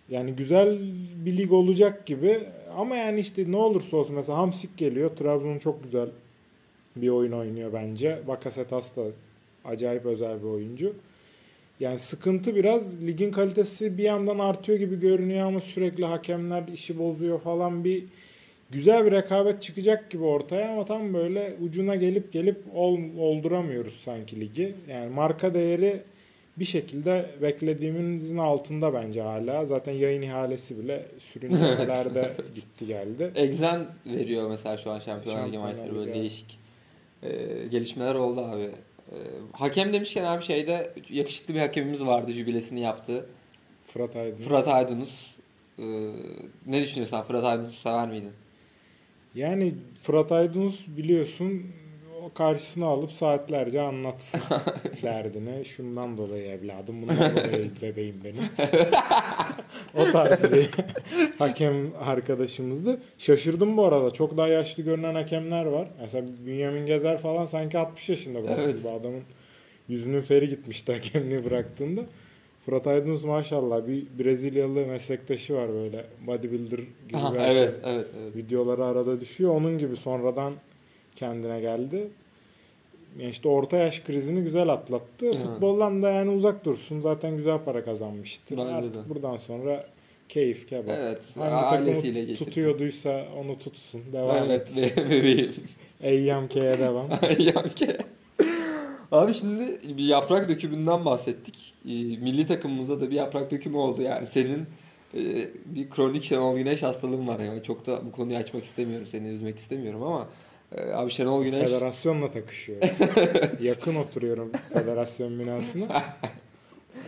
Yani 0.10 0.32
güzel 0.32 0.80
bir 1.26 1.38
lig 1.38 1.52
olacak 1.52 2.06
gibi 2.06 2.44
ama 2.78 2.96
yani 2.96 3.20
işte 3.20 3.52
ne 3.52 3.58
olursa 3.58 3.98
olsun 3.98 4.16
mesela 4.16 4.38
Hamsik 4.38 4.78
geliyor. 4.78 5.10
Trabzon 5.16 5.60
çok 5.60 5.84
güzel 5.84 6.10
bir 6.96 7.10
oyun 7.10 7.32
oynuyor 7.32 7.74
bence. 7.74 8.20
Bakasetas 8.28 8.96
da 8.96 9.02
acayip 9.66 10.06
özel 10.06 10.40
bir 10.40 10.48
oyuncu. 10.48 10.94
Yani 11.80 12.00
sıkıntı 12.00 12.56
biraz 12.56 13.06
ligin 13.06 13.32
kalitesi 13.32 13.98
bir 13.98 14.04
yandan 14.04 14.40
artıyor 14.40 14.80
gibi 14.80 15.00
görünüyor 15.00 15.48
ama 15.48 15.62
sürekli 15.62 16.06
hakemler 16.06 16.64
işi 16.74 17.00
bozuyor 17.00 17.40
falan 17.40 17.84
bir 17.84 18.04
güzel 18.72 19.06
bir 19.06 19.12
rekabet 19.12 19.62
çıkacak 19.62 20.10
gibi 20.10 20.24
ortaya 20.24 20.72
ama 20.72 20.86
tam 20.86 21.14
böyle 21.14 21.56
ucuna 21.64 21.96
gelip 21.96 22.34
gelip 22.34 22.58
ol, 22.76 23.00
olduramıyoruz 23.20 24.02
sanki 24.06 24.40
ligi. 24.40 24.76
Yani 24.90 25.10
marka 25.10 25.54
değeri 25.54 26.02
bir 26.58 26.66
şekilde 26.66 27.30
beklediğimizin 27.42 28.38
altında 28.38 28.94
bence 28.94 29.22
hala. 29.22 29.66
Zaten 29.66 29.92
yayın 29.92 30.22
ihalesi 30.22 30.80
bile 30.84 31.06
sürüncülerde 31.34 32.34
gitti 32.56 32.86
geldi. 32.86 33.32
Exen 33.36 33.86
veriyor 34.06 34.50
mesela 34.50 34.78
şu 34.78 34.92
an 34.92 35.00
Şampiyonlar 35.00 35.48
Ligi 35.48 35.58
maçları 35.58 35.96
böyle 35.96 36.14
değişik 36.14 36.60
e, 37.24 37.30
gelişmeler 37.72 38.16
oldu 38.16 38.42
abi. 38.42 38.70
E, 39.12 39.16
hakem 39.54 39.94
demişken 39.94 40.24
abi 40.24 40.44
şeyde 40.44 40.94
yakışıklı 41.10 41.54
bir 41.54 41.60
hakemimiz 41.60 42.06
vardı 42.06 42.32
jübilesini 42.32 42.82
yaptı. 42.82 43.30
Fırat 43.88 44.16
Aydın. 44.16 44.44
Fırat 44.44 44.68
Aydınus. 44.68 45.36
E, 45.80 45.84
ne 46.66 46.82
düşünüyorsun 46.82 47.22
Fırat 47.22 47.44
Aydınus'u 47.44 47.80
sever 47.80 48.08
miydin? 48.08 48.32
Yani 49.36 49.74
Fırat 50.04 50.32
Aydınus 50.32 50.80
biliyorsun 50.88 51.64
karşısına 52.34 52.86
alıp 52.86 53.12
saatlerce 53.12 53.82
anlatsın 53.82 54.42
derdini. 55.04 55.66
Şundan 55.66 56.18
dolayı 56.18 56.46
evladım, 56.46 57.02
bundan 57.02 57.18
dolayı 57.18 57.72
bebeğim 57.82 58.16
benim. 58.24 58.44
o 59.98 60.12
tarz 60.12 60.44
bir 60.54 60.70
hakem 61.40 61.76
arkadaşımızdı. 62.06 63.00
Şaşırdım 63.18 63.78
bu 63.78 63.86
arada. 63.86 64.12
Çok 64.12 64.38
daha 64.38 64.48
yaşlı 64.48 64.84
görünen 64.84 65.16
hakemler 65.16 65.66
var. 65.66 65.88
Mesela 66.02 66.28
Bünyamin 66.46 66.86
Gezer 66.86 67.18
falan 67.22 67.46
sanki 67.46 67.78
60 67.78 68.10
yaşında 68.10 68.44
bu 68.44 68.48
Evet. 68.58 68.78
bu 68.84 68.90
adamın 68.90 69.22
yüzünün 69.90 70.22
feri 70.22 70.50
gitmişti 70.50 70.92
hakemliği 70.94 71.46
bıraktığında. 71.46 72.02
Fırat 72.66 72.88
Aydınus 72.88 73.24
maşallah 73.24 73.88
bir 73.88 74.24
Brezilyalı 74.24 74.86
meslektaşı 74.86 75.56
var 75.56 75.70
böyle 75.74 76.06
bodybuilder 76.28 76.78
gibi 76.78 77.18
Aha, 77.18 77.36
evet, 77.48 77.76
evet, 77.86 78.08
evet. 78.22 78.36
videoları 78.36 78.86
arada 78.86 79.22
düşüyor. 79.22 79.56
Onun 79.56 79.78
gibi 79.78 79.96
sonradan 79.98 80.54
kendine 81.16 81.60
geldi. 81.60 82.08
Yani 83.20 83.30
işte 83.30 83.50
orta 83.50 83.78
yaş 83.78 84.00
krizini 84.00 84.42
güzel 84.44 84.70
atlattı. 84.70 85.26
Evet. 85.26 85.38
Futboldan 85.38 86.04
da 86.04 86.10
yani 86.10 86.30
uzak 86.30 86.66
dursun. 86.66 87.02
Zaten 87.02 87.38
güzel 87.38 87.58
para 87.66 87.86
kazanmıştı. 87.86 88.58
Bence 88.58 88.62
Artık 88.76 88.96
de. 88.96 89.10
buradan 89.10 89.38
sonra 89.38 89.86
keyif 90.30 90.70
kebap. 90.70 90.96
Evet, 91.00 91.32
Hangi 91.36 91.56
ailesiyle 91.56 92.20
geçirsin. 92.22 92.46
tutuyorduysa 92.46 93.26
onu 93.38 93.60
tutsun. 93.60 94.02
Devam 94.14 94.38
Evet, 94.46 94.68
et. 94.78 94.98
be- 94.98 95.10
bebeğim. 95.10 95.54
Eyyamke'ye 96.02 96.80
devam. 96.80 97.08
Yanke. 97.40 97.98
Abi 99.12 99.34
şimdi 99.34 99.80
bir 99.98 100.04
yaprak 100.06 100.50
dökümünden 100.50 101.06
bahsettik. 101.06 101.74
Ee, 101.86 101.90
Milli 101.94 102.46
takımımızda 102.48 103.02
da 103.02 103.12
bir 103.12 103.16
yaprak 103.16 103.52
dökümü 103.52 103.78
oldu 103.78 104.02
yani. 104.02 104.28
Senin 104.28 104.60
e, 105.14 105.20
bir 105.66 105.90
kronik 105.90 106.24
Şenol 106.24 106.56
Güneş 106.56 106.84
hastalığın 106.84 107.28
var 107.28 107.40
ya. 107.40 107.64
Çok 107.64 107.88
da 107.88 108.06
bu 108.06 108.12
konuyu 108.12 108.38
açmak 108.38 108.64
istemiyorum. 108.64 109.08
Seni 109.08 109.28
üzmek 109.28 109.58
istemiyorum 109.58 110.04
ama 110.04 110.28
abi 110.94 111.12
Şenol 111.12 111.44
Güneş 111.44 111.64
Federasyonla 111.64 112.32
takışıyor. 112.32 112.82
Yakın 113.62 113.96
oturuyorum 113.96 114.52
federasyon 114.74 115.40
binasına. 115.40 116.04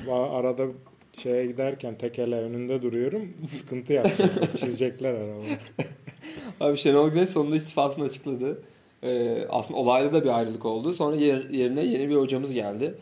Arada 0.12 0.66
şeye 1.24 1.46
giderken 1.46 1.96
tekele 1.98 2.36
önünde 2.36 2.82
duruyorum. 2.82 3.34
Sıkıntı 3.58 3.94
yapacak. 3.94 4.58
Çizecekler 4.58 5.14
arabamı. 5.14 5.44
Abi 6.60 6.78
Şenol 6.78 7.10
Güneş 7.10 7.30
sonunda 7.30 7.56
istifasını 7.56 8.06
açıkladı. 8.06 8.62
Ee, 9.04 9.38
aslında 9.50 9.80
olayda 9.80 10.14
da 10.14 10.24
bir 10.24 10.38
ayrılık 10.38 10.66
oldu. 10.66 10.94
Sonra 10.94 11.16
yer- 11.16 11.50
yerine 11.50 11.82
yeni 11.86 12.10
bir 12.10 12.16
hocamız 12.16 12.54
geldi. 12.54 12.96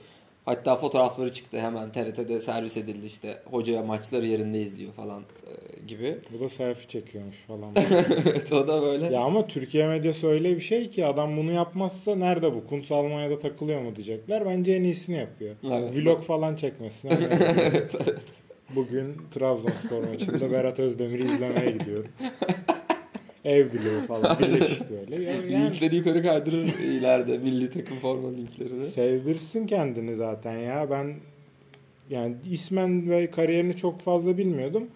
Hatta 0.45 0.75
fotoğrafları 0.75 1.31
çıktı 1.31 1.59
hemen 1.59 1.91
TRT'de 1.91 2.41
servis 2.41 2.77
edildi 2.77 3.05
işte 3.05 3.37
hoca 3.51 3.83
maçları 3.83 4.25
yerinde 4.25 4.61
izliyor 4.61 4.93
falan 4.93 5.21
e, 5.21 5.51
gibi. 5.87 6.15
Bu 6.33 6.43
da 6.43 6.49
selfie 6.49 6.87
çekiyormuş 6.87 7.35
falan. 7.47 7.71
evet 8.25 8.51
o 8.53 8.67
da 8.67 8.81
böyle. 8.81 9.05
ya 9.05 9.19
ama 9.21 9.47
Türkiye 9.47 9.87
medyası 9.87 10.27
öyle 10.27 10.55
bir 10.55 10.61
şey 10.61 10.89
ki 10.89 11.05
adam 11.05 11.37
bunu 11.37 11.51
yapmazsa 11.51 12.15
nerede 12.15 12.53
bu? 12.53 12.67
Kuns 12.67 12.91
Almanya'da 12.91 13.39
takılıyor 13.39 13.81
mu 13.81 13.95
diyecekler. 13.95 14.45
Bence 14.45 14.71
en 14.73 14.83
iyisini 14.83 15.17
yapıyor. 15.17 15.55
Evet. 15.71 15.95
Vlog 15.97 16.23
falan 16.23 16.55
çekmesin. 16.55 17.09
evet, 17.31 17.95
evet. 18.05 18.19
Bugün 18.75 19.13
Trabzonspor 19.33 20.03
maçında 20.07 20.51
Berat 20.51 20.79
Özdemir'i 20.79 21.23
izlemeye 21.25 21.71
gidiyorum. 21.71 22.11
Ev 23.45 23.65
vlogu 23.65 24.07
falan 24.07 24.39
birleşik 24.39 24.81
böyle. 24.89 25.23
Ya- 25.23 25.31
Yani 25.33 25.65
Linkleri 25.65 25.95
yukarı 25.95 26.23
kaydırır 26.23 26.67
ileride 26.79 27.37
milli 27.37 27.69
takım 27.69 27.99
forma 27.99 28.31
linklerini. 28.31 28.85
sevdirsin 28.85 29.67
kendini 29.67 30.15
zaten 30.15 30.57
ya. 30.57 30.87
Ben 30.91 31.13
yani 32.09 32.35
ismen 32.51 33.09
ve 33.09 33.31
kariyerini 33.31 33.77
çok 33.77 34.01
fazla 34.01 34.37
bilmiyordum. 34.37 34.87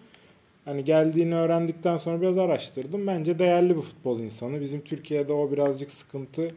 Hani 0.64 0.84
geldiğini 0.84 1.34
öğrendikten 1.34 1.96
sonra 1.96 2.20
biraz 2.20 2.38
araştırdım. 2.38 3.06
Bence 3.06 3.38
değerli 3.38 3.76
bir 3.76 3.82
futbol 3.82 4.20
insanı. 4.20 4.60
Bizim 4.60 4.80
Türkiye'de 4.80 5.32
o 5.32 5.52
birazcık 5.52 5.90
sıkıntı. 5.90 6.48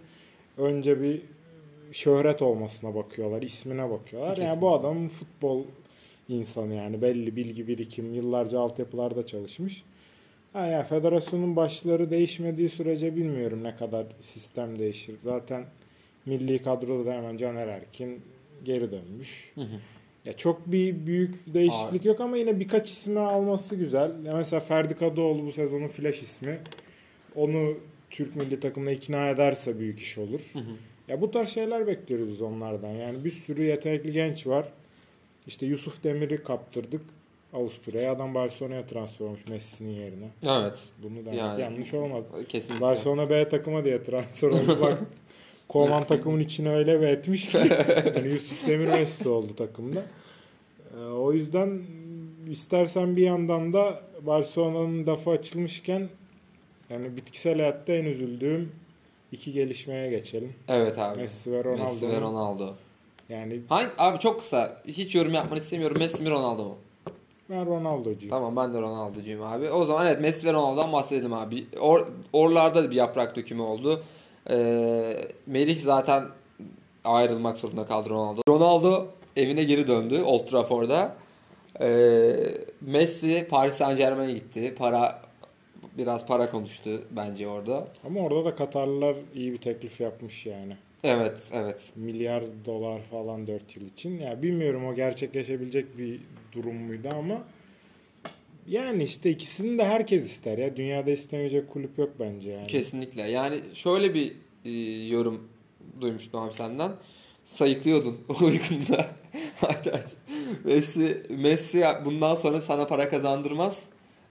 Önce 0.57 1.01
bir 1.01 1.21
şöhret 1.91 2.41
olmasına 2.41 2.95
bakıyorlar, 2.95 3.41
ismine 3.41 3.89
bakıyorlar. 3.89 4.27
Yani 4.27 4.35
Kesinlikle. 4.35 4.61
bu 4.61 4.73
adam 4.73 5.07
futbol 5.07 5.63
insanı 6.29 6.73
yani 6.73 7.01
belli 7.01 7.35
bilgi 7.35 7.67
birikim, 7.67 8.13
yıllarca 8.13 8.59
altyapılarda 8.59 9.25
çalışmış. 9.25 9.83
Ha 10.53 10.65
ya 10.65 10.83
federasyonun 10.83 11.55
başları 11.55 12.09
değişmediği 12.09 12.69
sürece 12.69 13.15
bilmiyorum 13.15 13.63
ne 13.63 13.75
kadar 13.75 14.05
sistem 14.21 14.79
değişir. 14.79 15.15
Zaten 15.23 15.65
milli 16.25 16.63
kadroda 16.63 17.05
da 17.05 17.13
hemen 17.13 17.37
Caner 17.37 17.67
Erkin 17.67 18.21
geri 18.65 18.91
dönmüş. 18.91 19.51
Hı 19.55 19.61
hı. 19.61 19.79
Ya 20.25 20.33
çok 20.37 20.71
bir 20.71 21.05
büyük 21.05 21.53
değişiklik 21.53 22.01
Abi. 22.01 22.07
yok 22.07 22.21
ama 22.21 22.37
yine 22.37 22.59
birkaç 22.59 22.91
ismi 22.91 23.19
alması 23.19 23.75
güzel. 23.75 24.25
Ya 24.25 24.33
mesela 24.35 24.59
Ferdi 24.59 24.93
Kadıoğlu 24.95 25.45
bu 25.45 25.51
sezonun 25.51 25.87
flash 25.87 26.21
ismi. 26.21 26.59
Onu 27.35 27.73
Türk 28.09 28.35
milli 28.35 28.59
takımına 28.59 28.91
ikna 28.91 29.29
ederse 29.29 29.79
büyük 29.79 29.99
iş 29.99 30.17
olur. 30.17 30.39
Hı 30.53 30.59
hı. 30.59 30.63
Ya 31.07 31.21
bu 31.21 31.31
tarz 31.31 31.49
şeyler 31.49 31.87
bekliyoruz 31.87 32.29
biz 32.29 32.41
onlardan. 32.41 32.89
Yani 32.89 33.25
bir 33.25 33.31
sürü 33.31 33.63
yetenekli 33.63 34.11
genç 34.11 34.47
var. 34.47 34.65
İşte 35.47 35.65
Yusuf 35.65 36.03
Demir'i 36.03 36.43
kaptırdık 36.43 37.01
Avusturya'ya. 37.53 38.11
Adam 38.11 38.35
Barcelona'ya 38.35 38.85
transfer 38.87 39.25
olmuş 39.25 39.47
Messi'nin 39.49 39.89
yerine. 39.93 40.27
Evet. 40.43 40.79
Bunu 41.03 41.15
demek 41.25 41.33
Yani- 41.39 41.61
yanlış 41.61 41.93
olmaz. 41.93 42.25
Kesinlikle. 42.49 42.81
Barcelona 42.85 43.29
B 43.29 43.49
takıma 43.49 43.85
diye 43.85 44.03
transfer 44.03 44.47
oldu. 44.47 44.77
Bak 44.81 44.99
Koman 45.73 46.03
takımın 46.03 46.39
içine 46.39 46.69
öyle 46.69 47.01
bir 47.01 47.07
etmiş 47.07 47.49
ki. 47.49 47.57
Yani 47.57 48.27
Yusuf 48.33 48.67
Demir 48.67 48.87
Messi 48.87 49.29
oldu 49.29 49.55
takımda. 49.55 50.03
Ee, 50.97 51.03
o 51.03 51.33
yüzden 51.33 51.81
istersen 52.49 53.15
bir 53.15 53.21
yandan 53.21 53.73
da 53.73 54.01
Barcelona'nın 54.21 55.07
lafı 55.07 55.31
açılmışken 55.31 56.09
yani 56.89 57.17
bitkisel 57.17 57.55
hayatta 57.55 57.93
en 57.93 58.05
üzüldüğüm 58.05 58.71
iki 59.31 59.53
gelişmeye 59.53 60.09
geçelim. 60.09 60.53
Evet 60.67 60.99
abi. 60.99 61.17
Messi 61.17 61.51
ve 61.51 61.63
Ronaldo. 61.63 61.83
Messi 61.83 62.09
ve 62.09 62.21
Ronaldo. 62.21 62.73
Yani 63.29 63.61
Hangi, 63.69 63.89
abi 63.97 64.19
çok 64.19 64.39
kısa. 64.39 64.81
Hiç 64.87 65.15
yorum 65.15 65.33
yapmanı 65.33 65.59
istemiyorum. 65.59 65.97
Messi 65.99 66.23
mi 66.23 66.29
Ronaldo 66.29 66.65
mu? 66.65 66.77
ben 67.49 67.65
Ronaldo'cuyum. 67.65 68.29
Tamam 68.29 68.55
ben 68.55 68.73
de 68.73 68.81
Ronaldo'cuyum 68.81 69.43
abi. 69.43 69.69
O 69.69 69.83
zaman 69.83 70.07
evet 70.07 70.21
Messi 70.21 70.47
ve 70.47 70.53
Ronaldo'dan 70.53 70.93
bahsedelim 70.93 71.33
abi. 71.33 71.65
Or, 71.79 72.07
oralarda 72.33 72.83
da 72.83 72.91
bir 72.91 72.95
yaprak 72.95 73.35
dökümü 73.35 73.61
oldu. 73.61 74.03
Ee, 74.49 75.27
Melih 75.47 75.81
zaten 75.81 76.23
ayrılmak 77.03 77.57
zorunda 77.57 77.85
kaldı 77.85 78.09
Ronaldo. 78.09 78.41
Ronaldo 78.47 79.07
evine 79.35 79.63
geri 79.63 79.87
döndü 79.87 80.21
Old 80.21 80.47
Trafford'da. 80.47 81.15
Ee, 81.81 82.35
Messi 82.81 83.47
Paris 83.49 83.75
Saint 83.75 83.97
Germain'e 83.97 84.33
gitti. 84.33 84.75
Para 84.77 85.21
biraz 85.97 86.25
para 86.25 86.51
konuştu 86.51 87.01
bence 87.11 87.47
orada. 87.47 87.87
Ama 88.05 88.19
orada 88.19 88.45
da 88.45 88.55
Katarlılar 88.55 89.15
iyi 89.35 89.53
bir 89.53 89.57
teklif 89.57 90.01
yapmış 90.01 90.45
yani. 90.45 90.77
Evet, 91.03 91.49
evet. 91.53 91.91
Milyar 91.95 92.43
dolar 92.65 93.01
falan 93.11 93.47
4 93.47 93.77
yıl 93.77 93.87
için. 93.87 94.19
Ya 94.19 94.41
bilmiyorum 94.41 94.85
o 94.87 94.95
gerçekleşebilecek 94.95 95.97
bir 95.97 96.19
durum 96.51 96.75
muydu 96.75 97.09
ama 97.19 97.41
yani 98.67 99.03
işte 99.03 99.29
ikisini 99.29 99.77
de 99.77 99.85
herkes 99.85 100.25
ister 100.25 100.57
ya. 100.57 100.75
Dünyada 100.75 101.11
istemeyecek 101.11 101.69
kulüp 101.69 101.97
yok 101.97 102.09
bence 102.19 102.49
yani. 102.51 102.67
Kesinlikle. 102.67 103.21
Yani 103.21 103.61
şöyle 103.73 104.13
bir 104.13 104.35
e, 104.65 104.71
yorum 105.07 105.47
duymuştum 106.01 106.39
abi 106.39 106.53
senden. 106.53 106.91
Sayıklıyordun 107.43 108.17
uykunda. 108.41 109.07
Messi, 110.63 111.23
Messi 111.29 111.85
bundan 112.05 112.35
sonra 112.35 112.61
sana 112.61 112.87
para 112.87 113.09
kazandırmaz. 113.09 113.83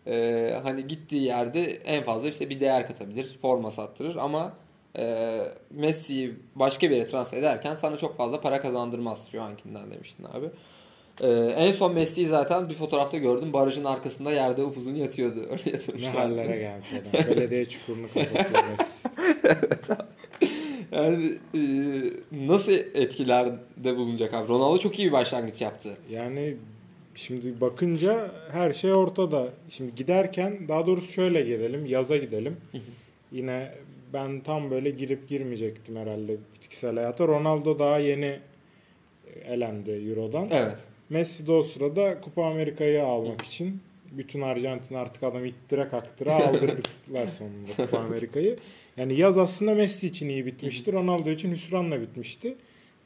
Ee, 0.07 0.61
hani 0.63 0.87
gittiği 0.87 1.23
yerde 1.23 1.65
en 1.65 2.05
fazla 2.05 2.29
işte 2.29 2.51
bir 2.51 2.61
değer 2.61 2.87
katabilir. 2.87 3.39
Forma 3.43 3.71
sattırır 3.71 4.17
ama 4.17 4.53
e, 4.99 5.39
Messi'yi 5.71 6.35
başka 6.55 6.91
bir 6.91 6.97
yere 6.97 7.07
transfer 7.07 7.39
ederken 7.39 7.75
sana 7.75 7.97
çok 7.97 8.17
fazla 8.17 8.41
para 8.41 8.61
kazandırmaz 8.61 9.29
şu 9.33 9.43
ankinden 9.43 9.91
demiştin 9.91 10.25
abi. 10.25 10.47
Ee, 11.23 11.29
en 11.57 11.73
son 11.73 11.95
Messi'yi 11.95 12.27
zaten 12.27 12.69
bir 12.69 12.75
fotoğrafta 12.75 13.19
gördüm. 13.19 13.53
Barajın 13.53 13.85
arkasında 13.85 14.33
yerde 14.33 14.63
upuzun 14.65 14.95
yatıyordu. 14.95 15.41
Öyle 15.51 15.63
Ne 15.67 15.73
yatırmışlar. 15.73 16.15
hallere 16.15 16.59
gelmiş 16.59 16.89
adam. 16.93 17.37
Belediye 17.37 17.65
çukurunu 17.65 18.07
kapatıyor 18.15 18.65
Messi. 18.79 19.09
Yani 20.93 21.25
e, 21.55 21.61
nasıl 22.33 22.73
etkilerde 22.73 23.97
bulunacak 23.97 24.35
abi? 24.35 24.49
Ronaldo 24.49 24.79
çok 24.79 24.99
iyi 24.99 25.09
bir 25.09 25.13
başlangıç 25.13 25.61
yaptı. 25.61 25.97
Yani 26.11 26.57
şimdi 27.15 27.61
bakınca 27.61 28.31
her 28.51 28.73
şey 28.73 28.93
ortada. 28.93 29.49
Şimdi 29.71 29.95
giderken 29.95 30.69
daha 30.69 30.87
doğrusu 30.87 31.13
şöyle 31.13 31.43
gidelim. 31.43 31.87
Yaza 31.87 32.17
gidelim. 32.17 32.57
Yine 33.33 33.73
ben 34.13 34.41
tam 34.41 34.71
böyle 34.71 34.91
girip 34.91 35.29
girmeyecektim 35.29 35.97
herhalde 35.97 36.37
bitkisel 36.55 36.95
hayata. 36.95 37.29
Ronaldo 37.29 37.79
daha 37.79 37.99
yeni 37.99 38.39
elendi 39.45 39.91
Euro'dan. 39.91 40.49
Evet. 40.51 40.79
Messi 41.13 41.47
de 41.47 41.53
o 41.53 41.63
sırada 41.63 42.21
Kupa 42.21 42.45
Amerika'yı 42.47 43.05
almak 43.05 43.43
için 43.43 43.81
bütün 44.13 44.41
Arjantin 44.41 44.95
artık 44.95 45.23
adam 45.23 45.45
ittire 45.45 45.89
kaktıra 45.89 46.35
aldırdılar 46.35 47.27
sonunda 47.39 47.73
Kupa 47.77 47.99
Amerika'yı. 47.99 48.57
Yani 48.97 49.15
yaz 49.15 49.39
aslında 49.39 49.75
Messi 49.75 50.07
için 50.07 50.29
iyi 50.29 50.47
bitmişti. 50.47 50.93
Ronaldo 50.93 51.31
için 51.31 51.53
hüsranla 51.53 52.01
bitmişti. 52.01 52.55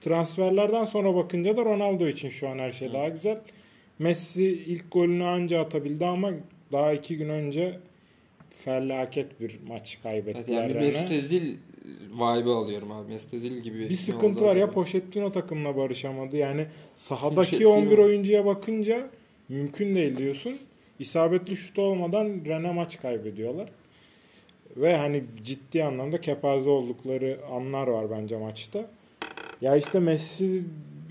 Transferlerden 0.00 0.84
sonra 0.84 1.14
bakınca 1.14 1.56
da 1.56 1.64
Ronaldo 1.64 2.08
için 2.08 2.28
şu 2.28 2.48
an 2.48 2.58
her 2.58 2.72
şey 2.72 2.92
daha 2.92 3.08
güzel. 3.08 3.38
Messi 3.98 4.44
ilk 4.44 4.92
golünü 4.92 5.24
anca 5.24 5.60
atabildi 5.60 6.06
ama 6.06 6.30
daha 6.72 6.92
iki 6.92 7.16
gün 7.16 7.28
önce 7.28 7.78
felaket 8.64 9.40
bir 9.40 9.58
maç 9.68 9.92
Evet, 9.94 10.02
kaybettiler. 10.02 10.62
yani 10.62 10.74
bir. 10.74 10.80
Mesut 10.80 11.10
Özil 11.10 11.56
vibe'ı 12.12 12.54
alıyorum 12.54 12.92
abi. 12.92 13.12
Mesut 13.12 13.34
Özil 13.34 13.60
gibi 13.60 13.78
Bir 13.78 13.96
sıkıntı 13.96 14.44
var 14.44 14.56
ya? 14.56 14.70
Pochettino 14.70 15.32
takımla 15.32 15.76
barışamadı. 15.76 16.36
Yani 16.36 16.66
sahadaki 16.96 17.36
Pochettino. 17.36 17.70
11 17.70 17.98
oyuncuya 17.98 18.44
bakınca 18.44 19.10
mümkün 19.48 19.94
değil 19.94 20.16
diyorsun. 20.16 20.58
İsabetli 20.98 21.56
şut 21.56 21.78
olmadan 21.78 22.26
Rene 22.46 22.72
maç 22.72 23.00
kaybediyorlar. 23.00 23.68
Ve 24.76 24.96
hani 24.96 25.24
ciddi 25.44 25.84
anlamda 25.84 26.20
kepaze 26.20 26.70
oldukları 26.70 27.38
anlar 27.52 27.86
var 27.86 28.10
bence 28.10 28.36
maçta. 28.36 28.86
Ya 29.60 29.76
işte 29.76 29.98
Messi 29.98 30.62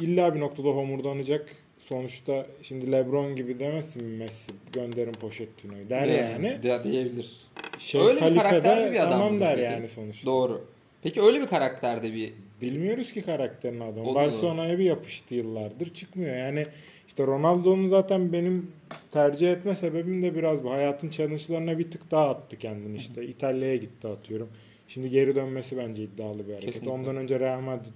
illa 0.02 0.36
bir 0.36 0.40
noktada 0.40 0.68
homurdanacak. 0.68 1.50
Sonuçta 1.90 2.46
şimdi 2.64 2.92
LeBron 2.92 3.36
gibi 3.36 3.60
demesin 3.60 4.04
Messi 4.04 4.52
gönderin 4.74 5.14
Pochettino'yu 5.14 5.90
der 5.90 6.06
yani. 6.06 6.64
De, 6.64 6.84
diyebilir. 6.84 7.32
Şey, 7.80 8.02
Öyle 8.02 8.26
bir 8.26 8.36
karakterde 8.36 8.92
bir 8.92 9.00
adam 9.00 9.12
Tamam 9.12 9.40
der 9.40 9.50
peki? 9.56 9.62
yani 9.62 9.88
sonuçta. 9.88 10.26
Doğru. 10.26 10.66
Peki 11.04 11.22
öyle 11.22 11.42
bir 11.42 11.48
karakterde 11.48 12.14
bir 12.14 12.34
Bilmiyoruz 12.62 13.14
ki 13.14 13.22
karakterin 13.22 13.80
adamı. 13.80 14.16
Barcelona'ya 14.16 14.80
bir 14.80 14.84
yapıştı 14.84 15.36
yıllardır 15.36 15.94
çıkmıyor. 15.94 16.36
Yani 16.36 16.66
işte 17.08 17.28
Ronaldo'nun 17.28 17.88
zaten 17.88 18.34
benim 18.34 18.72
tercih 19.12 19.52
etme 19.52 19.76
sebebim 19.76 20.24
de 20.24 20.36
biraz 20.36 20.64
bu. 20.64 20.72
Hayatın 20.72 21.10
challenge'larına 21.10 21.80
bir 21.80 21.92
tık 21.92 22.12
daha 22.12 22.30
attı 22.30 22.58
kendini 22.58 22.98
işte. 22.98 23.26
İtalya'ya 23.26 23.76
gitti 23.76 24.08
atıyorum. 24.08 24.50
Şimdi 24.88 25.10
geri 25.10 25.36
dönmesi 25.36 25.78
bence 25.78 26.04
iddialı 26.04 26.40
bir 26.48 26.54
hareket. 26.54 26.66
Kesinlikle. 26.66 26.92
Ondan 26.92 27.16
önce 27.18 27.40
Real 27.40 27.60
Madrid 27.62 27.92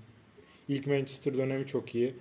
ilk 0.68 0.88
Manchester 0.88 1.38
dönemi 1.38 1.68
çok 1.68 1.96
iyi. 1.96 2.14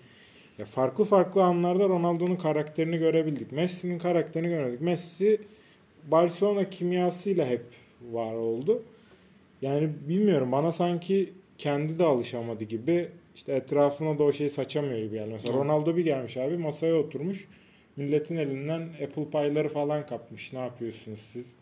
Ya 0.59 0.65
farklı 0.65 1.05
farklı 1.05 1.43
anlarda 1.43 1.89
Ronaldo'nun 1.89 2.37
karakterini 2.37 2.99
görebildik. 2.99 3.53
Messi'nin 3.53 3.99
karakterini 3.99 4.49
göremedik. 4.49 4.81
Messi 4.81 5.41
Barcelona 6.11 6.71
kimyasıyla 6.71 7.47
hep 7.47 7.63
var 8.13 8.35
oldu. 8.35 8.83
Yani 9.63 9.91
bilmiyorum 10.09 10.53
bana 10.53 10.73
sanki 10.73 11.33
kendi 11.59 11.99
de 11.99 12.05
alışamadı 12.05 12.65
gibi 12.65 13.09
işte 13.35 13.53
etrafına 13.53 14.19
da 14.19 14.25
o 14.25 14.33
şeyi 14.33 14.51
saçamıyor 14.51 14.99
gibi 14.99 15.17
yani. 15.17 15.33
Mesela 15.33 15.55
Hı. 15.55 15.59
Ronaldo 15.59 15.97
bir 15.97 16.05
gelmiş 16.05 16.37
abi 16.37 16.57
masaya 16.57 16.95
oturmuş. 16.95 17.49
Milletin 17.97 18.37
elinden 18.37 18.81
Apple 19.05 19.31
payları 19.31 19.69
falan 19.69 20.07
kapmış. 20.07 20.53
Ne 20.53 20.59
yapıyorsunuz 20.59 21.21
siz? 21.33 21.55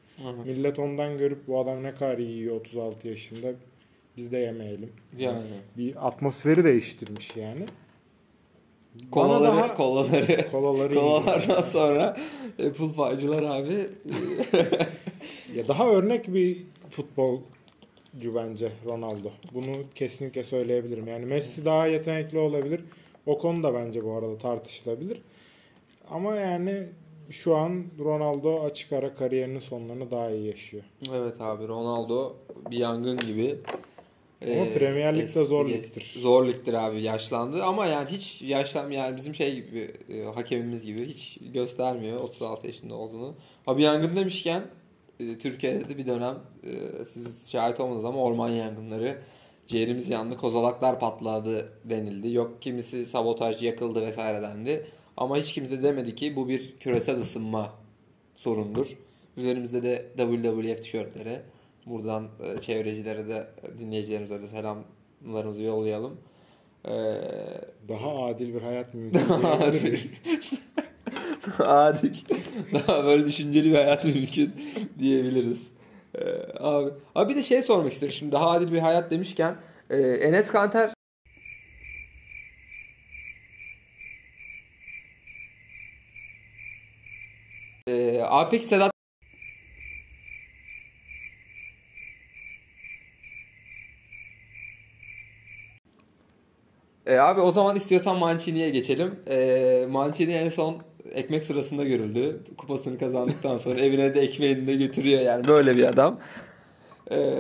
Millet 0.44 0.78
ondan 0.78 1.18
görüp 1.18 1.48
bu 1.48 1.60
adam 1.60 1.82
ne 1.82 1.94
kadar 1.94 2.18
iyi 2.18 2.30
yiyor 2.30 2.56
36 2.56 3.08
yaşında. 3.08 3.52
Biz 4.16 4.32
de 4.32 4.38
yemeyelim. 4.38 4.90
yani 5.18 5.40
Bir 5.76 6.06
atmosferi 6.06 6.64
değiştirmiş 6.64 7.36
yani. 7.36 7.64
Kolaları 9.12 9.56
daha- 9.56 9.74
kolaları 9.74 10.50
Kolaları 10.50 10.94
kolalardan 11.00 11.62
sonra 11.72 12.16
Apple 12.66 12.92
Pie'cılar 12.96 13.42
abi 13.42 13.74
Ya 15.54 15.68
daha 15.68 15.88
örnek 15.88 16.34
bir 16.34 16.62
futbolcu 16.90 18.34
bence 18.34 18.72
Ronaldo. 18.86 19.28
Bunu 19.54 19.72
kesinlikle 19.94 20.42
söyleyebilirim. 20.44 21.06
Yani 21.08 21.26
Messi 21.26 21.64
daha 21.64 21.86
yetenekli 21.86 22.38
olabilir. 22.38 22.80
O 23.26 23.38
konu 23.38 23.62
da 23.62 23.74
bence 23.74 24.04
bu 24.04 24.12
arada 24.12 24.38
tartışılabilir. 24.38 25.22
Ama 26.10 26.36
yani 26.36 26.86
şu 27.30 27.56
an 27.56 27.84
Ronaldo 27.98 28.60
açık 28.64 28.92
ara 28.92 29.14
kariyerinin 29.14 29.60
sonlarını 29.60 30.10
daha 30.10 30.30
iyi 30.30 30.46
yaşıyor. 30.46 30.82
Evet 31.14 31.40
abi 31.40 31.68
Ronaldo 31.68 32.32
bir 32.70 32.76
yangın 32.76 33.16
gibi. 33.16 33.56
Ama 34.42 34.64
Premier 34.74 35.18
Lig'de 35.18 35.44
zor 35.44 35.68
ligdir. 35.68 36.14
Zor 36.16 36.46
ligdir 36.46 36.74
abi 36.74 37.02
yaşlandı 37.02 37.64
ama 37.64 37.86
yani 37.86 38.08
hiç 38.08 38.42
yaşlan 38.42 38.90
yani 38.90 39.16
bizim 39.16 39.34
şey 39.34 39.54
gibi 39.54 39.90
e, 40.08 40.22
hakemimiz 40.22 40.86
gibi 40.86 41.08
hiç 41.08 41.38
göstermiyor 41.40 42.20
36 42.20 42.66
yaşında 42.66 42.94
olduğunu. 42.94 43.34
Abi 43.66 43.82
yangın 43.82 44.16
demişken 44.16 44.62
e, 45.20 45.38
Türkiye'de 45.38 45.88
de 45.88 45.98
bir 45.98 46.06
dönem 46.06 46.34
e, 46.64 47.04
siz 47.04 47.50
şahit 47.50 47.80
olmadınız 47.80 48.04
ama 48.04 48.18
orman 48.18 48.48
yangınları 48.48 49.18
ciğerimiz 49.66 50.10
yandı, 50.10 50.36
kozalaklar 50.36 51.00
patladı 51.00 51.72
denildi. 51.84 52.32
Yok 52.32 52.62
kimisi 52.62 53.06
sabotaj 53.06 53.62
yakıldı 53.62 54.06
vesaire 54.06 54.42
dendi. 54.42 54.86
Ama 55.16 55.36
hiç 55.36 55.52
kimse 55.52 55.78
de 55.78 55.82
demedi 55.82 56.14
ki 56.14 56.36
bu 56.36 56.48
bir 56.48 56.76
küresel 56.80 57.20
ısınma 57.20 57.72
sorundur. 58.36 58.96
Üzerimizde 59.36 59.82
de 59.82 60.06
WWF 60.16 60.82
tişörtleri. 60.82 61.40
Buradan 61.86 62.28
e, 62.42 62.60
çevrecilere 62.60 63.28
de 63.28 63.46
dinleyicilerimize 63.78 64.42
de 64.42 64.48
selamlarımızı 64.48 65.62
yollayalım. 65.62 66.20
Ee, 66.84 66.90
Daha 67.88 68.24
adil 68.26 68.54
bir 68.54 68.62
hayat 68.62 68.94
mümkün 68.94 69.20
adil. 69.44 69.80
diyebilirim. 69.80 70.10
adil. 71.58 72.14
Daha 72.74 73.04
böyle 73.04 73.26
düşünceli 73.26 73.70
bir 73.70 73.74
hayat 73.74 74.04
mümkün 74.04 74.52
diyebiliriz. 74.98 75.58
Ee, 76.14 76.24
abi, 76.58 76.90
abi 77.14 77.28
bir 77.32 77.36
de 77.36 77.42
şey 77.42 77.62
sormak 77.62 77.92
isterim. 77.92 78.12
Şimdi 78.12 78.32
daha 78.32 78.50
adil 78.50 78.72
bir 78.72 78.78
hayat 78.78 79.10
demişken 79.10 79.56
e, 79.90 79.96
Enes 79.98 80.50
Kanter 80.50 80.90
abi 88.30 88.50
peki 88.50 88.66
Sedat 88.66 88.95
E, 97.06 97.18
abi 97.18 97.40
o 97.40 97.52
zaman 97.52 97.76
istiyorsan 97.76 98.16
Mancini'ye 98.16 98.70
geçelim. 98.70 99.14
E, 99.28 99.86
Mancini 99.90 100.32
en 100.32 100.48
son 100.48 100.76
ekmek 101.12 101.44
sırasında 101.44 101.84
görüldü. 101.84 102.40
Kupasını 102.58 102.98
kazandıktan 102.98 103.56
sonra 103.56 103.80
evine 103.80 104.14
de 104.14 104.20
ekmeğini 104.20 104.66
de 104.66 104.74
götürüyor 104.74 105.20
yani 105.20 105.48
böyle 105.48 105.76
bir 105.76 105.84
adam. 105.84 106.20
E, 107.10 107.36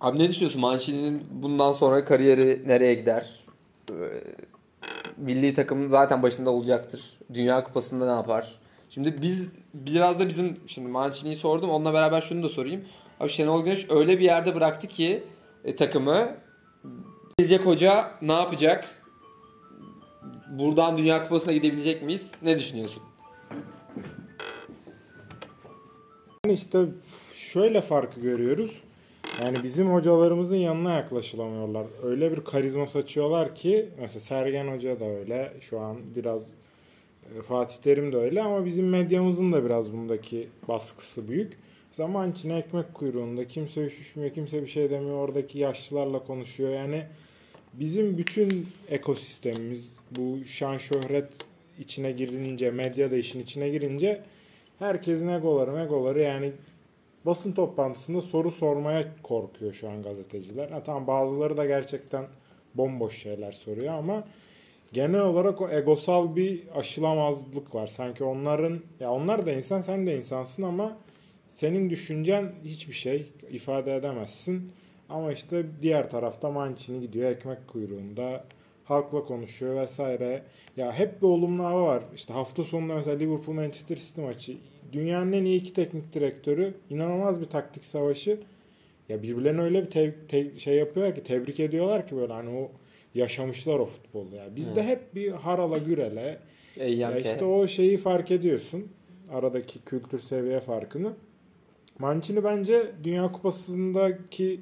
abi 0.00 0.18
ne 0.18 0.28
düşünüyorsun 0.28 0.60
Mancini'nin 0.60 1.26
bundan 1.30 1.72
sonra 1.72 2.04
kariyeri 2.04 2.62
nereye 2.66 2.94
gider? 2.94 3.44
E, 3.90 3.94
milli 5.16 5.54
takım 5.54 5.88
zaten 5.88 6.22
başında 6.22 6.50
olacaktır. 6.50 7.02
Dünya 7.34 7.64
Kupası'nda 7.64 8.04
ne 8.04 8.12
yapar? 8.12 8.58
Şimdi 8.90 9.22
biz 9.22 9.52
biraz 9.74 10.20
da 10.20 10.28
bizim 10.28 10.56
şimdi 10.66 10.88
Mancini'yi 10.88 11.36
sordum. 11.36 11.70
Onunla 11.70 11.92
beraber 11.92 12.20
şunu 12.20 12.42
da 12.42 12.48
sorayım. 12.48 12.84
Abi 13.20 13.28
Şenol 13.28 13.64
Güneş 13.64 13.86
öyle 13.90 14.18
bir 14.18 14.24
yerde 14.24 14.54
bıraktı 14.54 14.88
ki 14.88 15.22
e, 15.64 15.76
takımı 15.76 16.28
Gelecek 17.38 17.66
hoca 17.66 18.10
ne 18.22 18.32
yapacak? 18.32 19.02
Buradan 20.50 20.98
Dünya 20.98 21.22
Kupası'na 21.22 21.52
gidebilecek 21.52 22.02
miyiz? 22.02 22.30
Ne 22.42 22.58
düşünüyorsun? 22.58 23.02
İşte 26.48 26.84
şöyle 27.34 27.80
farkı 27.80 28.20
görüyoruz. 28.20 28.70
Yani 29.44 29.56
bizim 29.62 29.92
hocalarımızın 29.92 30.56
yanına 30.56 30.94
yaklaşılamıyorlar. 30.94 31.86
Öyle 32.02 32.32
bir 32.32 32.44
karizma 32.44 32.86
saçıyorlar 32.86 33.54
ki 33.54 33.88
mesela 34.00 34.20
Sergen 34.20 34.74
Hoca 34.74 35.00
da 35.00 35.04
öyle. 35.04 35.52
Şu 35.60 35.80
an 35.80 35.96
biraz 36.16 36.50
e, 37.38 37.42
Fatih 37.42 37.76
Terim 37.76 38.12
de 38.12 38.16
öyle 38.16 38.42
ama 38.42 38.66
bizim 38.66 38.88
medyamızın 38.88 39.52
da 39.52 39.64
biraz 39.64 39.92
bundaki 39.92 40.48
baskısı 40.68 41.28
büyük. 41.28 41.52
Zaman 41.92 42.32
içine 42.32 42.58
ekmek 42.58 42.94
kuyruğunda 42.94 43.48
kimse 43.48 43.84
üşüşmüyor, 43.84 44.30
kimse 44.34 44.62
bir 44.62 44.68
şey 44.68 44.90
demiyor. 44.90 45.16
Oradaki 45.16 45.58
yaşlılarla 45.58 46.18
konuşuyor. 46.18 46.70
Yani 46.70 47.04
bizim 47.72 48.18
bütün 48.18 48.68
ekosistemimiz 48.88 49.92
bu 50.10 50.44
şan 50.44 50.78
şöhret 50.78 51.28
içine 51.78 52.12
girince, 52.12 52.70
medya 52.70 53.10
da 53.10 53.16
işin 53.16 53.40
içine 53.40 53.68
girince 53.68 54.22
herkesin 54.78 55.28
egoları 55.28 55.72
megoları 55.72 56.20
yani 56.20 56.52
basın 57.26 57.52
toplantısında 57.52 58.20
soru 58.20 58.50
sormaya 58.50 59.04
korkuyor 59.22 59.72
şu 59.72 59.90
an 59.90 60.02
gazeteciler. 60.02 60.70
Ha, 60.70 60.82
tamam 60.86 61.06
bazıları 61.06 61.56
da 61.56 61.66
gerçekten 61.66 62.24
bomboş 62.74 63.22
şeyler 63.22 63.52
soruyor 63.52 63.94
ama 63.94 64.24
genel 64.92 65.20
olarak 65.20 65.60
o 65.60 65.70
egosal 65.70 66.36
bir 66.36 66.62
aşılamazlık 66.74 67.74
var. 67.74 67.86
Sanki 67.86 68.24
onların 68.24 68.80
ya 69.00 69.12
onlar 69.12 69.46
da 69.46 69.52
insan 69.52 69.80
sen 69.80 70.06
de 70.06 70.16
insansın 70.16 70.62
ama 70.62 70.96
senin 71.50 71.90
düşüncen 71.90 72.52
hiçbir 72.64 72.94
şey 72.94 73.26
ifade 73.50 73.96
edemezsin. 73.96 74.72
Ama 75.08 75.32
işte 75.32 75.66
diğer 75.82 76.10
tarafta 76.10 76.50
Mancini 76.50 77.00
gidiyor 77.00 77.30
ekmek 77.30 77.68
kuyruğunda 77.68 78.44
halkla 78.84 79.24
konuşuyor 79.24 79.80
vesaire. 79.82 80.42
Ya 80.76 80.92
hep 80.92 81.22
bir 81.22 81.26
olumlu 81.26 81.64
hava 81.64 81.82
var. 81.86 82.02
İşte 82.14 82.32
hafta 82.32 82.64
sonunda 82.64 82.94
mesela 82.94 83.16
Liverpool 83.18 83.54
Manchester 83.54 83.96
City 83.96 84.20
maçı. 84.20 84.56
Dünyanın 84.92 85.32
en 85.32 85.44
iyi 85.44 85.60
iki 85.60 85.72
teknik 85.72 86.12
direktörü. 86.12 86.74
inanılmaz 86.90 87.40
bir 87.40 87.46
taktik 87.46 87.84
savaşı. 87.84 88.40
Ya 89.08 89.22
birbirlerine 89.22 89.60
öyle 89.62 89.82
bir 89.82 89.90
te- 89.90 90.14
te- 90.28 90.58
şey 90.58 90.74
yapıyorlar 90.76 91.14
ki 91.14 91.22
tebrik 91.22 91.60
ediyorlar 91.60 92.08
ki 92.08 92.16
böyle 92.16 92.32
hani 92.32 92.50
o 92.58 92.70
yaşamışlar 93.14 93.78
o 93.78 93.84
futbolu 93.86 94.34
ya. 94.36 94.56
Bizde 94.56 94.82
hep 94.82 95.14
bir 95.14 95.30
harala 95.32 95.78
gürele 95.78 96.38
Eyyam 96.76 97.12
ya 97.12 97.18
işte 97.18 97.44
o 97.44 97.66
şeyi 97.66 97.96
fark 97.96 98.30
ediyorsun. 98.30 98.88
Aradaki 99.32 99.78
kültür 99.84 100.18
seviye 100.18 100.60
farkını. 100.60 101.12
Mancini 101.98 102.44
bence 102.44 102.86
Dünya 103.04 103.32
Kupası'ndaki 103.32 104.60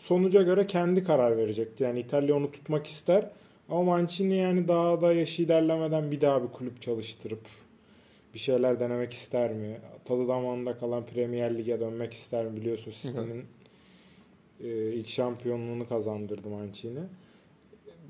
sonuca 0.00 0.42
göre 0.42 0.66
kendi 0.66 1.04
karar 1.04 1.36
verecekti. 1.36 1.84
Yani 1.84 2.00
İtalya 2.00 2.36
onu 2.36 2.50
tutmak 2.50 2.86
ister. 2.86 3.30
Ama 3.68 3.82
Mancini 3.82 4.36
yani 4.36 4.68
daha 4.68 5.00
da 5.00 5.12
yaşı 5.12 5.42
ilerlemeden 5.42 6.10
bir 6.10 6.20
daha 6.20 6.42
bir 6.42 6.48
kulüp 6.48 6.82
çalıştırıp 6.82 7.46
bir 8.34 8.38
şeyler 8.38 8.80
denemek 8.80 9.12
ister 9.12 9.52
mi? 9.52 9.80
Tadı 10.04 10.28
damağında 10.28 10.78
kalan 10.78 11.06
Premier 11.06 11.58
Lig'e 11.58 11.80
dönmek 11.80 12.12
ister 12.12 12.46
mi? 12.46 12.56
Biliyorsun 12.56 12.92
City'nin 13.02 13.44
e, 14.64 14.92
ilk 14.92 15.08
şampiyonluğunu 15.08 15.88
kazandırdı 15.88 16.48
Mancini. 16.48 17.00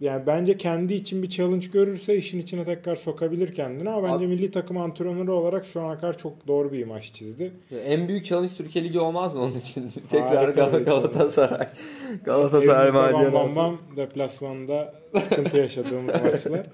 Yani 0.01 0.23
bence 0.27 0.57
kendi 0.57 0.95
için 0.95 1.23
bir 1.23 1.29
challenge 1.29 1.67
görürse 1.67 2.17
işin 2.17 2.41
içine 2.41 2.65
tekrar 2.65 2.97
sokabilir 2.97 3.55
kendini 3.55 3.91
ama 3.91 4.03
bence 4.03 4.15
Abi- 4.15 4.27
milli 4.27 4.51
takım 4.51 4.77
antrenörü 4.79 5.31
olarak 5.31 5.67
şu 5.67 5.81
ana 5.81 5.99
kadar 6.01 6.19
çok 6.19 6.47
doğru 6.47 6.73
bir 6.73 6.79
imaj 6.79 7.13
çizdi. 7.13 7.53
En 7.85 8.09
büyük 8.09 8.25
challenge 8.25 8.55
Türkiye 8.57 8.85
Ligi 8.85 9.01
olmaz 9.01 9.35
mı 9.35 9.41
onun 9.43 9.55
için? 9.55 9.91
Tekrar 10.11 10.49
Gal- 10.49 10.85
Galatasaray. 10.85 11.67
Galatasaray 12.25 12.89
Evimizde 12.89 12.99
bam 13.13 13.13
bam 13.13 13.33
macerası. 13.33 13.57
bam 13.57 13.79
deplasmanda 13.97 14.95
sıkıntı 15.29 15.61
yaşadığımız 15.61 16.15
maçlar. 16.25 16.67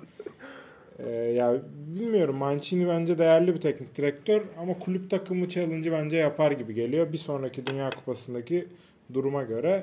Ee, 0.99 1.11
ya 1.11 1.55
bilmiyorum 1.87 2.37
Mancini 2.37 2.89
bence 2.89 3.19
değerli 3.19 3.55
bir 3.55 3.61
teknik 3.61 3.97
direktör 3.97 4.43
ama 4.59 4.75
kulüp 4.79 5.11
takımı 5.11 5.49
challenge'ı 5.49 5.93
bence 5.93 6.17
yapar 6.17 6.51
gibi 6.53 6.75
geliyor. 6.75 7.13
Bir 7.13 7.19
sonraki 7.19 7.67
Dünya 7.67 7.91
Kupası'ndaki 7.91 8.69
duruma 9.15 9.43
göre. 9.43 9.83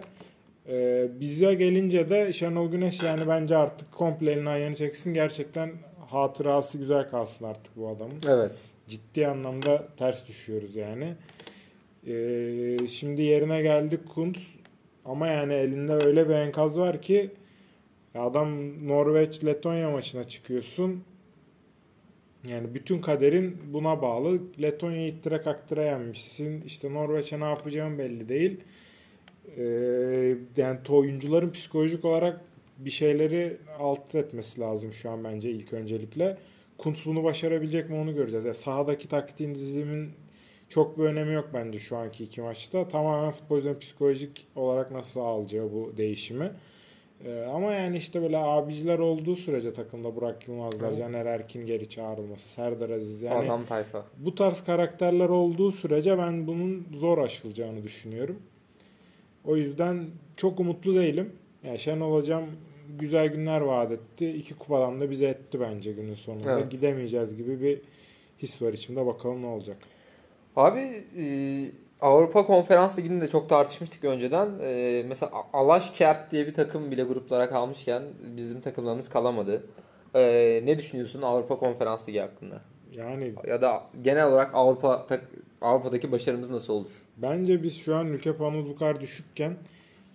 Ee, 0.70 1.08
bize 1.20 1.54
gelince 1.54 2.10
de 2.10 2.34
Şenol 2.34 2.72
Güneş 2.72 3.04
yani 3.04 3.28
bence 3.28 3.58
artık 3.58 3.92
komple 3.92 4.32
elini 4.32 4.50
ayağını 4.50 4.76
çeksin. 4.76 5.14
Gerçekten 5.14 5.72
hatırası 6.10 6.78
güzel 6.78 7.10
kalsın 7.10 7.46
artık 7.46 7.78
bu 7.78 7.88
adamın 7.88 8.16
Evet. 8.28 8.56
ciddi 8.88 9.28
anlamda 9.28 9.88
ters 9.98 10.28
düşüyoruz 10.28 10.76
yani. 10.76 11.14
Ee, 12.08 12.88
şimdi 12.88 13.22
yerine 13.22 13.62
geldi 13.62 14.00
Kuntz 14.14 14.40
ama 15.06 15.28
yani 15.28 15.54
elinde 15.54 15.94
öyle 16.06 16.30
bir 16.30 16.34
enkaz 16.34 16.78
var 16.80 17.02
ki 17.02 17.32
adam 18.16 18.72
Norveç 18.88 19.46
Letonya 19.46 19.90
maçına 19.92 20.24
çıkıyorsun. 20.24 21.04
Yani 22.48 22.74
bütün 22.74 23.02
kaderin 23.02 23.58
buna 23.74 24.02
bağlı. 24.02 24.40
Letonya'yı 24.62 25.08
ittire 25.08 25.42
kaktıra 25.42 25.84
yenmişsin. 25.84 26.62
İşte 26.62 26.94
Norveç'e 26.94 27.40
ne 27.40 27.44
yapacağım 27.44 27.98
belli 27.98 28.30
değil. 28.30 28.60
Ee, 29.58 30.36
yani 30.58 30.80
oyuncuların 30.90 31.52
psikolojik 31.52 32.06
olarak 32.06 32.42
bir 32.78 32.92
şeyleri 32.92 33.58
alt 33.80 34.16
etmesi 34.16 34.62
lazım 34.62 34.94
şu 34.94 35.10
an 35.10 35.24
bence 35.24 35.52
ilk 35.52 35.74
öncelikle. 35.74 36.38
Kuntz 36.78 37.06
bunu 37.06 37.24
başarabilecek 37.24 37.90
mi 37.90 37.96
onu 37.96 38.16
göreceğiz. 38.16 38.46
Yani 38.46 38.56
sahadaki 38.56 39.08
taktiğin 39.10 39.56
dizilimin 39.56 40.10
çok 40.70 40.98
bir 41.00 41.04
önemi 41.04 41.34
yok 41.34 41.50
bence 41.54 41.80
şu 41.80 41.98
anki 41.98 42.24
iki 42.24 42.42
maçta. 42.42 42.88
Tamamen 42.88 43.32
futbolcuların 43.32 43.80
psikolojik 43.80 44.48
olarak 44.56 44.92
nasıl 44.92 45.20
alacağı 45.20 45.72
bu 45.72 45.94
değişimi. 45.98 46.52
Ee, 47.26 47.46
ama 47.54 47.74
yani 47.74 47.98
işte 47.98 48.22
böyle 48.22 48.38
abiciler 48.38 49.00
olduğu 49.00 49.36
sürece 49.36 49.74
takımda 49.74 50.16
Burak 50.16 50.48
Yılmazlar, 50.48 50.88
Evet. 50.90 50.98
Caner 51.00 51.26
Erkin 51.26 51.66
geri 51.66 51.90
çağrılması, 51.90 52.50
Serdar 52.50 52.90
Aziz 52.90 53.22
yani 53.22 53.46
Adam 53.46 53.66
tayfa. 53.66 54.06
bu 54.18 54.36
tarz 54.36 54.64
karakterler 54.64 55.30
olduğu 55.30 55.72
sürece 55.72 56.18
ben 56.18 56.48
bunun 56.48 56.88
zor 56.96 57.18
aşılacağını 57.18 57.84
düşünüyorum. 57.84 58.40
O 59.46 59.56
yüzden 59.56 60.06
çok 60.38 60.60
umutlu 60.60 60.96
değilim. 60.96 61.34
Yani 61.64 61.80
Şenol 61.80 62.14
Hocam 62.14 62.44
güzel 63.00 63.28
günler 63.28 63.62
vaat 63.62 63.92
etti. 63.92 64.30
İki 64.32 64.54
kupadan 64.56 65.02
da 65.02 65.12
bize 65.12 65.26
etti 65.28 65.60
bence 65.60 65.92
günün 65.92 66.16
sonunda. 66.16 66.60
Evet. 66.60 66.72
Gidemeyeceğiz 66.72 67.36
gibi 67.38 67.62
bir 67.62 67.82
his 68.40 68.62
var 68.62 68.74
içimde. 68.74 69.06
Bakalım 69.06 69.42
ne 69.42 69.46
olacak. 69.48 69.78
Abi 70.56 70.80
e, 71.18 71.26
Avrupa 72.02 72.46
Konferans 72.46 72.98
Ligi'ni 73.00 73.22
de 73.22 73.30
çok 73.30 73.50
tartışmıştık 73.50 74.04
önceden. 74.04 74.50
E, 74.62 75.04
mesela 75.08 75.32
Alaşkert 75.54 76.32
diye 76.32 76.48
bir 76.48 76.54
takım 76.54 76.92
bile 76.92 77.04
gruplara 77.04 77.50
kalmışken 77.50 78.04
bizim 78.38 78.62
takımlarımız 78.62 79.10
kalamadı. 79.10 79.64
E, 80.16 80.62
ne 80.66 80.78
düşünüyorsun 80.78 81.22
Avrupa 81.22 81.60
Konferans 81.60 82.10
Ligi 82.10 82.20
hakkında? 82.20 82.62
Yani 82.92 83.34
Ya 83.48 83.62
da 83.62 83.84
genel 84.02 84.28
olarak 84.28 84.52
Avrupa 84.56 85.06
tak- 85.06 85.30
Avrupa'daki 85.64 86.12
başarımız 86.12 86.50
nasıl 86.50 86.74
olur? 86.74 86.90
bence 87.18 87.64
biz 87.64 87.78
şu 87.78 87.96
an 87.96 88.08
ülke 88.08 88.36
puanımız 88.36 88.70
bu 88.70 88.76
kadar 88.76 89.02
düşükken 89.02 89.58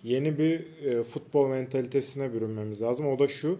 yeni 0.03 0.37
bir 0.37 0.83
e, 0.85 1.03
futbol 1.03 1.47
mentalitesine 1.47 2.33
bürünmemiz 2.33 2.81
lazım. 2.81 3.07
O 3.07 3.19
da 3.19 3.27
şu. 3.27 3.59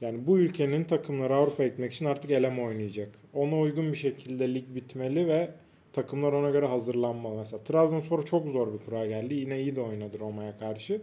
Yani 0.00 0.26
bu 0.26 0.38
ülkenin 0.38 0.84
takımları 0.84 1.34
Avrupa'ya 1.34 1.68
gitmek 1.68 1.92
için 1.92 2.06
artık 2.06 2.30
eleme 2.30 2.62
oynayacak. 2.62 3.08
Ona 3.34 3.60
uygun 3.60 3.92
bir 3.92 3.96
şekilde 3.96 4.54
lig 4.54 4.64
bitmeli 4.74 5.28
ve 5.28 5.50
takımlar 5.92 6.32
ona 6.32 6.50
göre 6.50 6.66
hazırlanmalı. 6.66 7.34
Mesela 7.34 7.64
Trabzonspor 7.64 8.24
çok 8.24 8.46
zor 8.48 8.72
bir 8.72 8.78
kura 8.78 9.06
geldi. 9.06 9.34
Yine 9.34 9.60
iyi 9.60 9.76
de 9.76 9.80
oynadı 9.80 10.18
Roma'ya 10.20 10.58
karşı. 10.58 11.00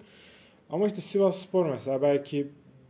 Ama 0.69 0.87
işte 0.87 1.01
Sivas 1.01 1.37
Spor 1.39 1.65
mesela 1.65 2.01
belki 2.01 2.47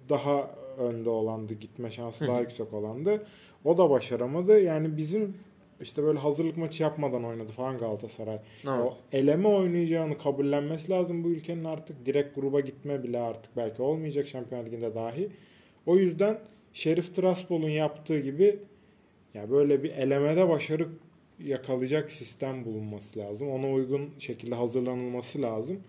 daha 0.09 0.49
önde 0.77 1.09
olandı. 1.09 1.53
Gitme 1.53 1.91
şansı 1.91 2.27
daha 2.27 2.39
yüksek 2.39 2.73
olandı. 2.73 3.25
O 3.65 3.77
da 3.77 3.89
başaramadı. 3.89 4.59
Yani 4.59 4.97
bizim 4.97 5.37
işte 5.83 6.03
böyle 6.03 6.19
hazırlık 6.19 6.57
maçı 6.57 6.83
yapmadan 6.83 7.25
oynadı 7.25 7.51
falan 7.51 7.77
Galatasaray. 7.77 8.35
Evet. 8.35 8.67
O 8.67 8.97
eleme 9.11 9.47
oynayacağını 9.47 10.17
kabullenmesi 10.17 10.91
lazım 10.91 11.23
bu 11.23 11.29
ülkenin 11.29 11.63
artık. 11.63 12.05
Direkt 12.05 12.35
gruba 12.35 12.59
gitme 12.59 13.03
bile 13.03 13.19
artık 13.19 13.57
belki 13.57 13.81
olmayacak 13.81 14.27
Şampiyonlar 14.27 14.65
Ligi'nde 14.67 14.95
dahi. 14.95 15.29
O 15.85 15.97
yüzden 15.97 16.39
Şerif 16.73 17.15
Tiraspol'un 17.15 17.69
yaptığı 17.69 18.19
gibi 18.19 18.59
ya 19.33 19.51
böyle 19.51 19.83
bir 19.83 19.91
elemede 19.91 20.49
başarı 20.49 20.87
yakalayacak 21.39 22.11
sistem 22.11 22.65
bulunması 22.65 23.19
lazım. 23.19 23.49
Ona 23.51 23.71
uygun 23.71 24.09
şekilde 24.19 24.55
hazırlanılması 24.55 25.41
lazım. 25.41 25.79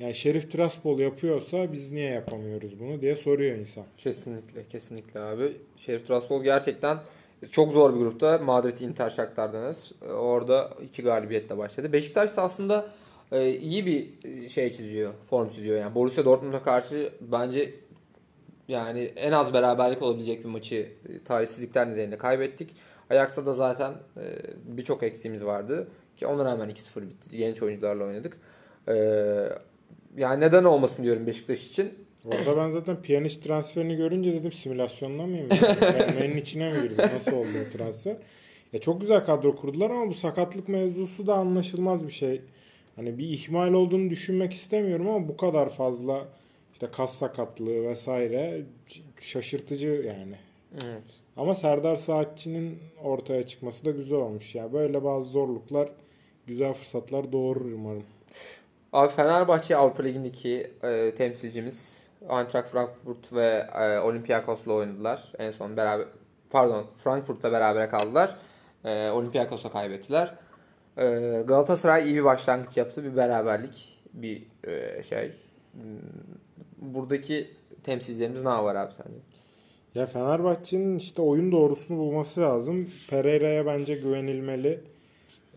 Yani 0.00 0.14
Şerif 0.14 0.52
Tiraspol 0.52 0.98
yapıyorsa 0.98 1.72
biz 1.72 1.92
niye 1.92 2.10
yapamıyoruz 2.10 2.80
bunu 2.80 3.00
diye 3.00 3.16
soruyor 3.16 3.56
insan. 3.58 3.84
Kesinlikle, 3.98 4.64
kesinlikle 4.68 5.20
abi. 5.20 5.52
Şerif 5.76 6.06
Tiraspol 6.06 6.44
gerçekten 6.44 6.98
çok 7.52 7.72
zor 7.72 7.94
bir 7.94 7.98
grupta. 7.98 8.38
Madrid, 8.38 8.78
Inter, 8.78 9.10
Shakhtar 9.10 9.52
Donetsk. 9.52 9.92
E, 10.02 10.12
Orada 10.12 10.70
iki 10.82 11.02
galibiyetle 11.02 11.58
başladı. 11.58 11.92
Beşiktaş 11.92 12.30
ise 12.30 12.40
aslında 12.40 12.86
e, 13.32 13.50
iyi 13.50 13.86
bir 13.86 14.08
e, 14.24 14.48
şey 14.48 14.72
çiziyor, 14.72 15.14
form 15.30 15.50
çiziyor. 15.50 15.78
Yani 15.78 15.94
Borussia 15.94 16.24
Dortmund'a 16.24 16.62
karşı 16.62 17.12
bence 17.20 17.74
yani 18.68 19.00
en 19.00 19.32
az 19.32 19.52
beraberlik 19.52 20.02
olabilecek 20.02 20.44
bir 20.44 20.48
maçı 20.48 20.76
e, 21.08 21.24
talihsizlikler 21.24 21.90
nedeniyle 21.90 22.18
kaybettik. 22.18 22.76
Ajax'ta 23.10 23.46
da 23.46 23.54
zaten 23.54 23.94
birçok 24.64 25.02
eksiğimiz 25.02 25.44
vardı. 25.44 25.88
Ki 26.16 26.26
ona 26.26 26.44
rağmen 26.44 26.70
2-0 26.70 27.02
bitti. 27.02 27.36
Genç 27.36 27.62
oyuncularla 27.62 28.04
oynadık. 28.04 28.36
E, 28.88 28.94
yani 30.16 30.40
neden 30.40 30.64
olmasın 30.64 31.02
diyorum 31.02 31.26
Beşiktaş 31.26 31.66
için. 31.66 32.05
Orada 32.26 32.56
ben 32.56 32.70
zaten 32.70 33.02
Pjanic 33.02 33.40
transferini 33.40 33.96
görünce 33.96 34.32
dedim 34.32 34.52
simülasyonda 34.52 35.26
mıyım? 35.26 35.48
Benim 36.20 36.38
içine 36.38 36.72
mi 36.72 36.82
girdi? 36.82 37.02
Nasıl 37.14 37.32
oldu 37.32 37.48
o 37.68 37.76
transfer? 37.76 38.16
Ya 38.72 38.80
çok 38.80 39.00
güzel 39.00 39.24
kadro 39.24 39.56
kurdular 39.56 39.90
ama 39.90 40.08
bu 40.08 40.14
sakatlık 40.14 40.68
mevzusu 40.68 41.26
da 41.26 41.34
anlaşılmaz 41.34 42.06
bir 42.06 42.12
şey. 42.12 42.40
Hani 42.96 43.18
bir 43.18 43.28
ihmal 43.28 43.72
olduğunu 43.72 44.10
düşünmek 44.10 44.52
istemiyorum 44.52 45.08
ama 45.08 45.28
bu 45.28 45.36
kadar 45.36 45.68
fazla 45.68 46.28
işte 46.72 46.86
kas 46.92 47.18
sakatlığı 47.18 47.88
vesaire 47.88 48.62
şaşırtıcı 49.20 49.86
yani. 49.86 50.36
Evet. 50.74 51.02
Ama 51.36 51.54
Serdar 51.54 51.96
Saatçı'nın 51.96 52.74
ortaya 53.02 53.46
çıkması 53.46 53.84
da 53.84 53.90
güzel 53.90 54.18
olmuş. 54.18 54.54
Ya 54.54 54.72
böyle 54.72 55.04
bazı 55.04 55.30
zorluklar 55.30 55.88
güzel 56.46 56.72
fırsatlar 56.72 57.32
doğurur 57.32 57.72
umarım. 57.72 58.04
Abi 58.92 59.12
Fenerbahçe 59.12 59.76
Avrupa 59.76 60.02
Ligi'ndeki 60.02 60.70
e, 60.82 61.14
temsilcimiz 61.14 61.95
Eintracht 62.30 62.68
Frankfurt 62.68 63.32
ve 63.32 63.66
e, 63.74 63.98
Olympiakos'la 63.98 64.72
oynadılar. 64.72 65.32
En 65.38 65.50
son 65.50 65.76
beraber 65.76 66.06
pardon 66.50 66.86
Frankfurt'la 67.04 67.52
beraber 67.52 67.90
kaldılar. 67.90 68.36
E, 68.84 69.10
Olympiakos'a 69.10 69.70
kaybettiler. 69.70 70.34
E, 70.98 71.04
Galatasaray 71.46 72.04
iyi 72.04 72.14
bir 72.14 72.24
başlangıç 72.24 72.76
yaptı. 72.76 73.04
Bir 73.04 73.16
beraberlik, 73.16 74.02
bir 74.12 74.42
e, 74.64 75.02
şey. 75.02 75.32
Hmm, 75.72 75.82
Buradaki 76.78 77.50
temsilcilerimiz 77.84 78.42
ne 78.42 78.48
var 78.48 78.74
abi 78.74 78.92
sence? 78.92 79.18
Ya 79.94 80.06
Fenerbahçe'nin 80.06 80.98
işte 80.98 81.22
oyun 81.22 81.52
doğrusunu 81.52 81.98
bulması 81.98 82.40
lazım. 82.40 82.90
Pereira'ya 83.10 83.66
bence 83.66 83.94
güvenilmeli. 83.94 84.80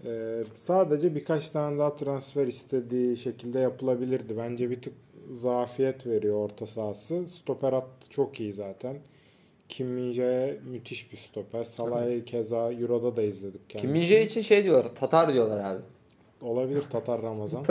Ee, 0.06 0.44
sadece 0.56 1.16
birkaç 1.16 1.50
tane 1.50 1.80
daha 1.80 1.96
transfer 1.96 2.48
istediği 2.48 3.18
şekilde 3.18 3.60
yapılabilirdi. 3.60 4.38
Bence 4.38 4.70
bir 4.70 4.82
tık 4.82 4.94
zafiyet 5.30 6.08
veriyor 6.08 6.36
orta 6.36 6.68
sahası. 6.68 7.28
Stoper 7.28 7.74
hattı 7.74 8.10
çok 8.10 8.40
iyi 8.40 8.54
zaten. 8.54 8.98
Kim 9.70 9.88
Min-jae 9.88 10.58
müthiş 10.72 11.12
bir 11.12 11.18
stoper. 11.18 11.64
Salah'ı 11.64 12.26
keza 12.26 12.72
Euro'da 12.72 13.18
da 13.18 13.22
izledik 13.22 13.70
Kim 13.70 13.82
kendisini. 13.82 13.98
Min-jae 14.04 14.26
için 14.26 14.42
şey 14.42 14.64
diyorlar. 14.64 14.96
Tatar 14.96 15.34
diyorlar 15.34 15.74
abi. 15.74 15.82
Olabilir 16.42 16.82
Tatar 16.92 17.22
Ramazan. 17.22 17.66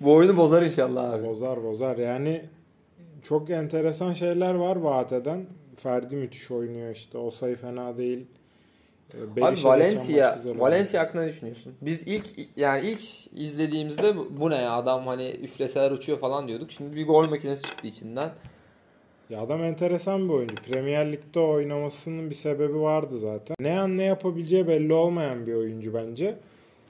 Bu 0.00 0.14
oyunu 0.14 0.36
bozar 0.36 0.62
inşallah 0.62 1.12
abi. 1.12 1.26
bozar 1.26 1.64
bozar. 1.64 1.96
Yani 1.96 2.44
çok 3.22 3.50
enteresan 3.50 4.12
şeyler 4.12 4.54
var 4.54 4.76
vaat 4.76 5.12
eden. 5.12 5.46
Ferdi 5.76 6.16
müthiş 6.16 6.50
oynuyor 6.50 6.90
işte. 6.90 7.18
O 7.18 7.30
sayı 7.30 7.56
fena 7.56 7.96
değil. 7.96 8.26
Ee, 9.14 9.18
Abi 9.44 9.56
Valencia. 9.64 10.38
Valencia 10.58 11.02
hakkında 11.02 11.22
ne 11.22 11.28
düşünüyorsun? 11.28 11.74
Biz 11.82 12.02
ilk 12.02 12.26
yani 12.56 12.86
ilk 12.86 13.00
izlediğimizde 13.40 14.16
bu- 14.16 14.28
bu 14.40 14.50
ne 14.50 14.56
ya 14.56 14.72
adam 14.72 15.06
hani 15.06 15.30
üfleseler 15.30 15.90
uçuyor 15.90 16.18
falan 16.18 16.48
diyorduk. 16.48 16.70
Şimdi 16.72 16.96
bir 16.96 17.06
gol 17.06 17.28
makinesi 17.28 17.62
çıktı 17.62 17.86
içinden. 17.86 18.30
Ya 19.30 19.40
adam 19.40 19.64
enteresan 19.64 20.28
bir 20.28 20.34
oyuncu. 20.34 20.54
Premier 20.54 21.12
Lig'de 21.12 21.40
oynamasının 21.40 22.30
bir 22.30 22.34
sebebi 22.34 22.80
vardı 22.80 23.18
zaten. 23.18 23.56
Ne 23.60 23.80
an 23.80 23.96
ne 23.98 24.04
yapabileceği 24.04 24.68
belli 24.68 24.92
olmayan 24.92 25.46
bir 25.46 25.54
oyuncu 25.54 25.94
bence. 25.94 26.36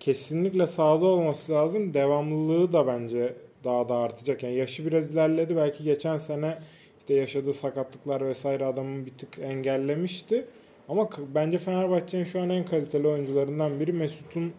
Kesinlikle 0.01 0.67
sahada 0.67 1.05
olması 1.07 1.53
lazım. 1.53 1.95
Devamlılığı 1.95 2.73
da 2.73 2.87
bence 2.87 3.35
daha 3.65 3.89
da 3.89 3.95
artacak. 3.95 4.43
Yani 4.43 4.55
yaşı 4.57 4.87
biraz 4.87 5.11
ilerledi. 5.11 5.57
Belki 5.57 5.85
geçen 5.85 6.19
sene 6.19 6.59
işte 6.99 7.15
yaşadığı 7.15 7.55
sakatlıklar 7.55 8.27
vesaire 8.29 8.65
adamın 8.65 9.07
bir 9.07 9.11
tık 9.11 9.39
engellemişti. 9.39 10.45
Ama 10.88 11.09
bence 11.35 11.59
Fenerbahçe'nin 11.59 12.25
şu 12.25 12.40
an 12.40 12.51
en 12.51 12.64
kaliteli 12.64 13.09
oyuncularından 13.09 13.81
biri 13.81 13.92
Mesut'un 13.92 14.53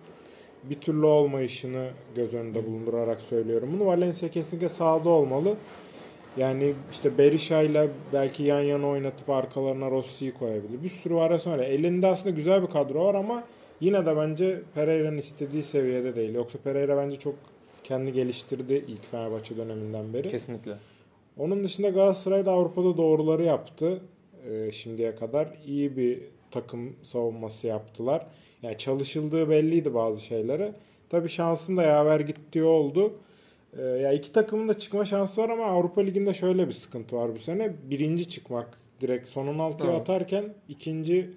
bir 0.64 0.76
türlü 0.76 1.06
olmayışını 1.06 1.90
göz 2.16 2.34
önünde 2.34 2.66
bulundurarak 2.66 3.22
söylüyorum. 3.22 3.70
Bunu 3.74 3.86
Valencia 3.86 4.30
kesinlikle 4.30 4.70
sahada 4.70 5.10
olmalı. 5.10 5.56
Yani 6.38 6.74
işte 6.92 7.18
Berisha 7.18 7.62
ile 7.62 7.90
belki 8.14 8.44
yan 8.44 8.62
yana 8.62 8.88
oynatıp 8.88 9.30
arkalarına 9.30 9.92
Rossi'yi 9.92 10.34
koyabilir. 10.34 10.84
Bir 10.84 10.90
sürü 10.90 11.16
var 11.16 11.52
öyle. 11.52 11.66
Elinde 11.66 12.08
aslında 12.08 12.30
güzel 12.30 12.62
bir 12.62 12.68
kadro 12.68 13.06
var 13.06 13.16
ama 13.16 13.44
yine 13.82 14.06
de 14.06 14.18
bence 14.18 14.62
Pereira'nın 14.76 15.18
istediği 15.18 15.64
seviyede 15.64 16.16
değil. 16.16 16.36
Yoksa 16.36 16.58
Pereira 16.64 16.98
bence 16.98 17.20
çok 17.20 17.36
kendi 17.84 18.14
geliştirdi 18.14 18.86
ilk 18.88 19.12
Fenerbahçe 19.12 19.58
döneminden 19.58 20.14
beri. 20.14 20.30
Kesinlikle. 20.30 20.74
Onun 21.38 21.64
dışında 21.64 21.90
Galatasaray 21.90 22.46
da 22.46 22.52
Avrupa'da 22.52 22.98
doğruları 22.98 23.44
yaptı 23.44 24.02
e, 24.52 24.72
şimdiye 24.72 25.16
kadar. 25.16 25.48
iyi 25.66 25.98
bir 25.98 26.20
takım 26.52 26.96
savunması 27.04 27.68
yaptılar. 27.68 28.28
Yani 28.62 28.78
çalışıldığı 28.78 29.50
belliydi 29.50 29.94
bazı 29.94 30.22
şeylere. 30.22 30.74
Tabii 31.10 31.30
şansın 31.30 31.78
da 31.78 31.84
yaver 31.84 32.20
gittiği 32.20 32.64
oldu. 32.64 33.14
E, 33.78 33.82
ya 33.82 34.14
iki 34.14 34.32
takımın 34.32 34.68
da 34.68 34.80
çıkma 34.80 35.06
şansı 35.06 35.42
var 35.42 35.50
ama 35.50 35.66
Avrupa 35.66 36.02
Ligi'nde 36.02 36.34
şöyle 36.34 36.68
bir 36.68 36.74
sıkıntı 36.74 37.16
var 37.16 37.36
bu 37.36 37.40
sene. 37.40 37.74
Birinci 37.90 38.30
çıkmak 38.30 38.78
direkt 39.02 39.28
son 39.30 39.48
16'ya 39.48 39.92
Evet. 39.92 40.02
atarken 40.02 40.54
ikinci 40.70 41.30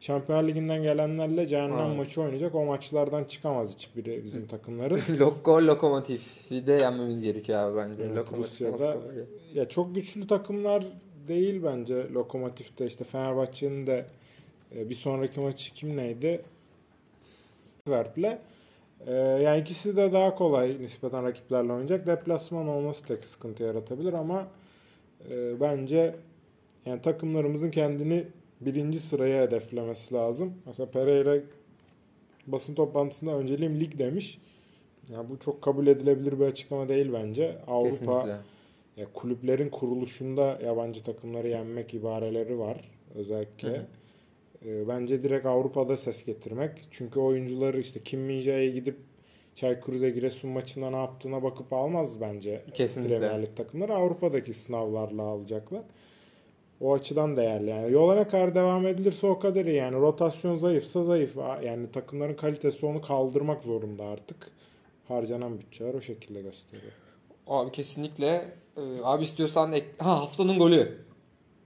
Şampiyonlar 0.00 0.48
Ligi'nden 0.48 0.82
gelenlerle 0.82 1.46
cehennem 1.46 1.86
Evet. 1.86 1.98
maçı 1.98 2.22
oynayacak. 2.22 2.54
O 2.54 2.64
maçlardan 2.64 3.24
çıkamaz 3.24 3.74
hiçbiri 3.74 4.24
bizim 4.24 4.46
takımların. 4.46 5.00
Lok 5.20 5.44
gol 5.44 5.66
lokomotif 5.66 6.50
de 6.50 6.72
yenmemiz 6.72 7.22
gerekiyor 7.22 7.58
abi 7.58 7.76
bence. 7.76 8.02
Evet, 8.02 8.16
lokomotif 8.16 8.60
Rusya'da-. 8.60 8.98
Ya 9.54 9.68
çok 9.68 9.94
güçlü 9.94 10.26
takımlar 10.26 10.84
değil 11.28 11.62
bence 11.64 12.12
Lokomotif'te. 12.12 12.86
işte 12.86 13.04
Fenerbahçe'nin 13.04 13.86
de 13.86 14.06
e, 14.76 14.90
bir 14.90 14.94
sonraki 14.94 15.40
maçı 15.40 15.74
kim 15.74 15.96
neydi? 15.96 16.42
Antwerp'le. 17.86 18.38
E, 19.06 19.12
Yani 19.14 19.60
ikisi 19.60 19.96
de 19.96 20.12
daha 20.12 20.34
kolay 20.34 20.78
nispeten 20.80 21.24
rakiplerle 21.24 21.72
oynayacak. 21.72 22.06
Deplasman 22.06 22.68
olması 22.68 23.02
tek 23.04 23.24
sıkıntı 23.24 23.62
yaratabilir 23.62 24.12
ama 24.12 24.46
e, 25.30 25.60
bence 25.60 26.14
yani 26.86 27.02
takımlarımızın 27.02 27.70
kendini 27.70 28.24
birinci 28.60 29.00
sıraya 29.00 29.42
hedeflemesi 29.42 30.14
lazım. 30.14 30.54
Mesela 30.66 30.90
Pereira 30.90 31.36
basın 32.46 32.74
toplantısında 32.74 33.30
önceliğim 33.32 33.80
lig 33.80 33.98
demiş. 33.98 34.38
Ya 35.12 35.28
bu 35.30 35.38
çok 35.38 35.62
kabul 35.62 35.86
edilebilir 35.86 36.40
bir 36.40 36.44
açıklama 36.44 36.88
değil 36.88 37.10
bence. 37.12 37.58
Avrupa 37.66 37.90
Kesinlikle. 37.90 38.36
Ya 38.96 39.06
kulüplerin 39.14 39.68
kuruluşunda 39.68 40.58
yabancı 40.64 41.04
takımları 41.04 41.48
yenmek 41.48 41.94
ibareleri 41.94 42.58
var 42.58 42.90
özellikle. 43.14 43.68
Hı 43.68 43.74
hı. 43.74 43.86
Ee, 44.66 44.88
bence 44.88 45.22
direkt 45.22 45.46
Avrupa'da 45.46 45.96
ses 45.96 46.24
getirmek. 46.24 46.88
Çünkü 46.90 47.20
oyuncuları 47.20 47.80
işte 47.80 48.02
Kim 48.02 48.20
Min-jae'ye 48.20 48.70
gidip 48.70 48.96
Çaykur 49.54 49.94
Giresun 49.94 50.50
maçında 50.50 50.90
ne 50.90 50.96
yaptığına 50.96 51.42
bakıp 51.42 51.72
almaz 51.72 52.20
bence 52.20 52.62
Kesinlikle. 52.74 53.18
Premier 53.18 53.42
Lig 53.42 53.56
takımları. 53.56 53.94
Avrupa'daki 53.94 54.54
sınavlarla 54.54 55.22
alacaklar. 55.22 55.82
O 56.80 56.94
açıdan 56.94 57.36
değerli. 57.36 57.70
Yani 57.70 57.92
yola 57.92 58.14
ne 58.14 58.28
kadar 58.28 58.54
devam 58.54 58.86
edilirse 58.86 59.26
o 59.26 59.38
kadar 59.38 59.64
iyi. 59.64 59.76
Yani 59.76 59.96
rotasyon 59.96 60.56
zayıfsa 60.56 61.02
zayıf. 61.02 61.36
Yani 61.64 61.90
takımların 61.92 62.34
kalitesi 62.34 62.86
onu 62.86 63.00
kaldırmak 63.00 63.62
zorunda 63.62 64.04
artık. 64.04 64.50
Harcanan 65.08 65.58
bütçeler 65.58 65.94
o 65.94 66.00
şekilde 66.00 66.42
gösteriyor. 66.42 66.92
Abi 67.46 67.72
kesinlikle. 67.72 68.44
Ee, 68.76 68.80
abi 69.02 69.24
istiyorsan 69.24 69.72
ek... 69.72 69.86
ha, 69.98 70.10
haftanın 70.10 70.58
golü. 70.58 70.98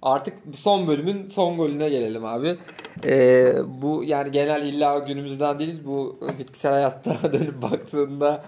Artık 0.02 0.34
son 0.56 0.88
bölümün 0.88 1.28
son 1.28 1.56
golüne 1.56 1.88
gelelim 1.88 2.24
abi. 2.24 2.56
Ee, 3.04 3.54
bu 3.82 4.04
yani 4.04 4.30
genel 4.30 4.66
illa 4.66 4.98
günümüzden 4.98 5.58
değil 5.58 5.80
bu 5.84 6.20
bitkisel 6.38 6.72
hayatta 6.72 7.16
dönüp 7.32 7.62
baktığında 7.62 8.44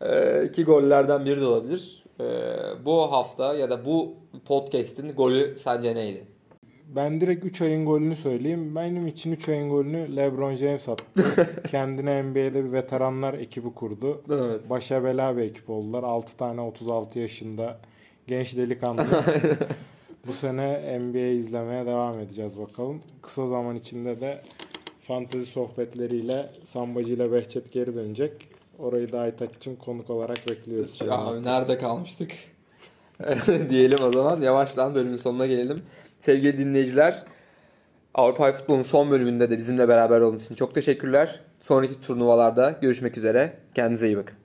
e, 0.00 0.44
iki 0.44 0.64
gollerden 0.64 1.24
biri 1.24 1.40
de 1.40 1.46
olabilir. 1.46 2.04
Ee, 2.20 2.24
bu 2.84 3.12
hafta 3.12 3.54
ya 3.54 3.70
da 3.70 3.84
bu 3.84 4.14
podcast'in 4.46 5.12
golü 5.12 5.58
sence 5.58 5.94
neydi? 5.94 6.24
Ben 6.96 7.20
direkt 7.20 7.44
3 7.44 7.62
ayın 7.62 7.86
golünü 7.86 8.16
söyleyeyim. 8.16 8.76
Benim 8.76 9.06
için 9.06 9.32
3 9.32 9.48
ayın 9.48 9.70
golünü 9.70 10.16
LeBron 10.16 10.54
James 10.54 10.88
attı. 10.88 11.24
Kendine 11.70 12.22
NBA'de 12.22 12.64
bir 12.64 12.72
veteranlar 12.72 13.34
ekibi 13.34 13.74
kurdu. 13.74 14.22
Evet. 14.30 14.70
Başa 14.70 15.04
bela 15.04 15.36
bir 15.36 15.42
ekip 15.42 15.70
oldular. 15.70 16.02
6 16.02 16.36
tane 16.36 16.60
36 16.60 17.18
yaşında 17.18 17.78
genç 18.26 18.56
delikanlı. 18.56 19.06
Bu 20.26 20.32
sene 20.32 20.98
NBA 20.98 21.18
izlemeye 21.18 21.86
devam 21.86 22.20
edeceğiz 22.20 22.58
bakalım. 22.58 23.02
Kısa 23.22 23.48
zaman 23.48 23.76
içinde 23.76 24.20
de 24.20 24.42
fantezi 25.06 25.46
sohbetleriyle 25.46 26.50
Sambacı 26.64 27.12
ile 27.12 27.32
Behçet 27.32 27.72
geri 27.72 27.94
dönecek. 27.94 28.48
Orayı 28.78 29.12
da 29.12 29.20
Aytaç 29.20 29.56
için 29.56 29.76
konuk 29.76 30.10
olarak 30.10 30.38
bekliyoruz. 30.48 30.98
Abi 31.10 31.44
nerede 31.44 31.78
kalmıştık? 31.78 32.32
Diyelim 33.70 33.98
o 34.04 34.12
zaman 34.12 34.40
yavaştan 34.40 34.94
bölümün 34.94 35.16
sonuna 35.16 35.46
gelelim. 35.46 35.76
Sevgili 36.20 36.58
dinleyiciler, 36.58 37.24
Avrupa 38.14 38.52
Futbolu'nun 38.52 38.82
son 38.82 39.10
bölümünde 39.10 39.50
de 39.50 39.58
bizimle 39.58 39.88
beraber 39.88 40.20
olduğunuz 40.20 40.44
için 40.44 40.54
çok 40.54 40.74
teşekkürler. 40.74 41.40
Sonraki 41.60 42.00
turnuvalarda 42.00 42.78
görüşmek 42.82 43.16
üzere. 43.16 43.52
Kendinize 43.74 44.06
iyi 44.06 44.16
bakın. 44.16 44.41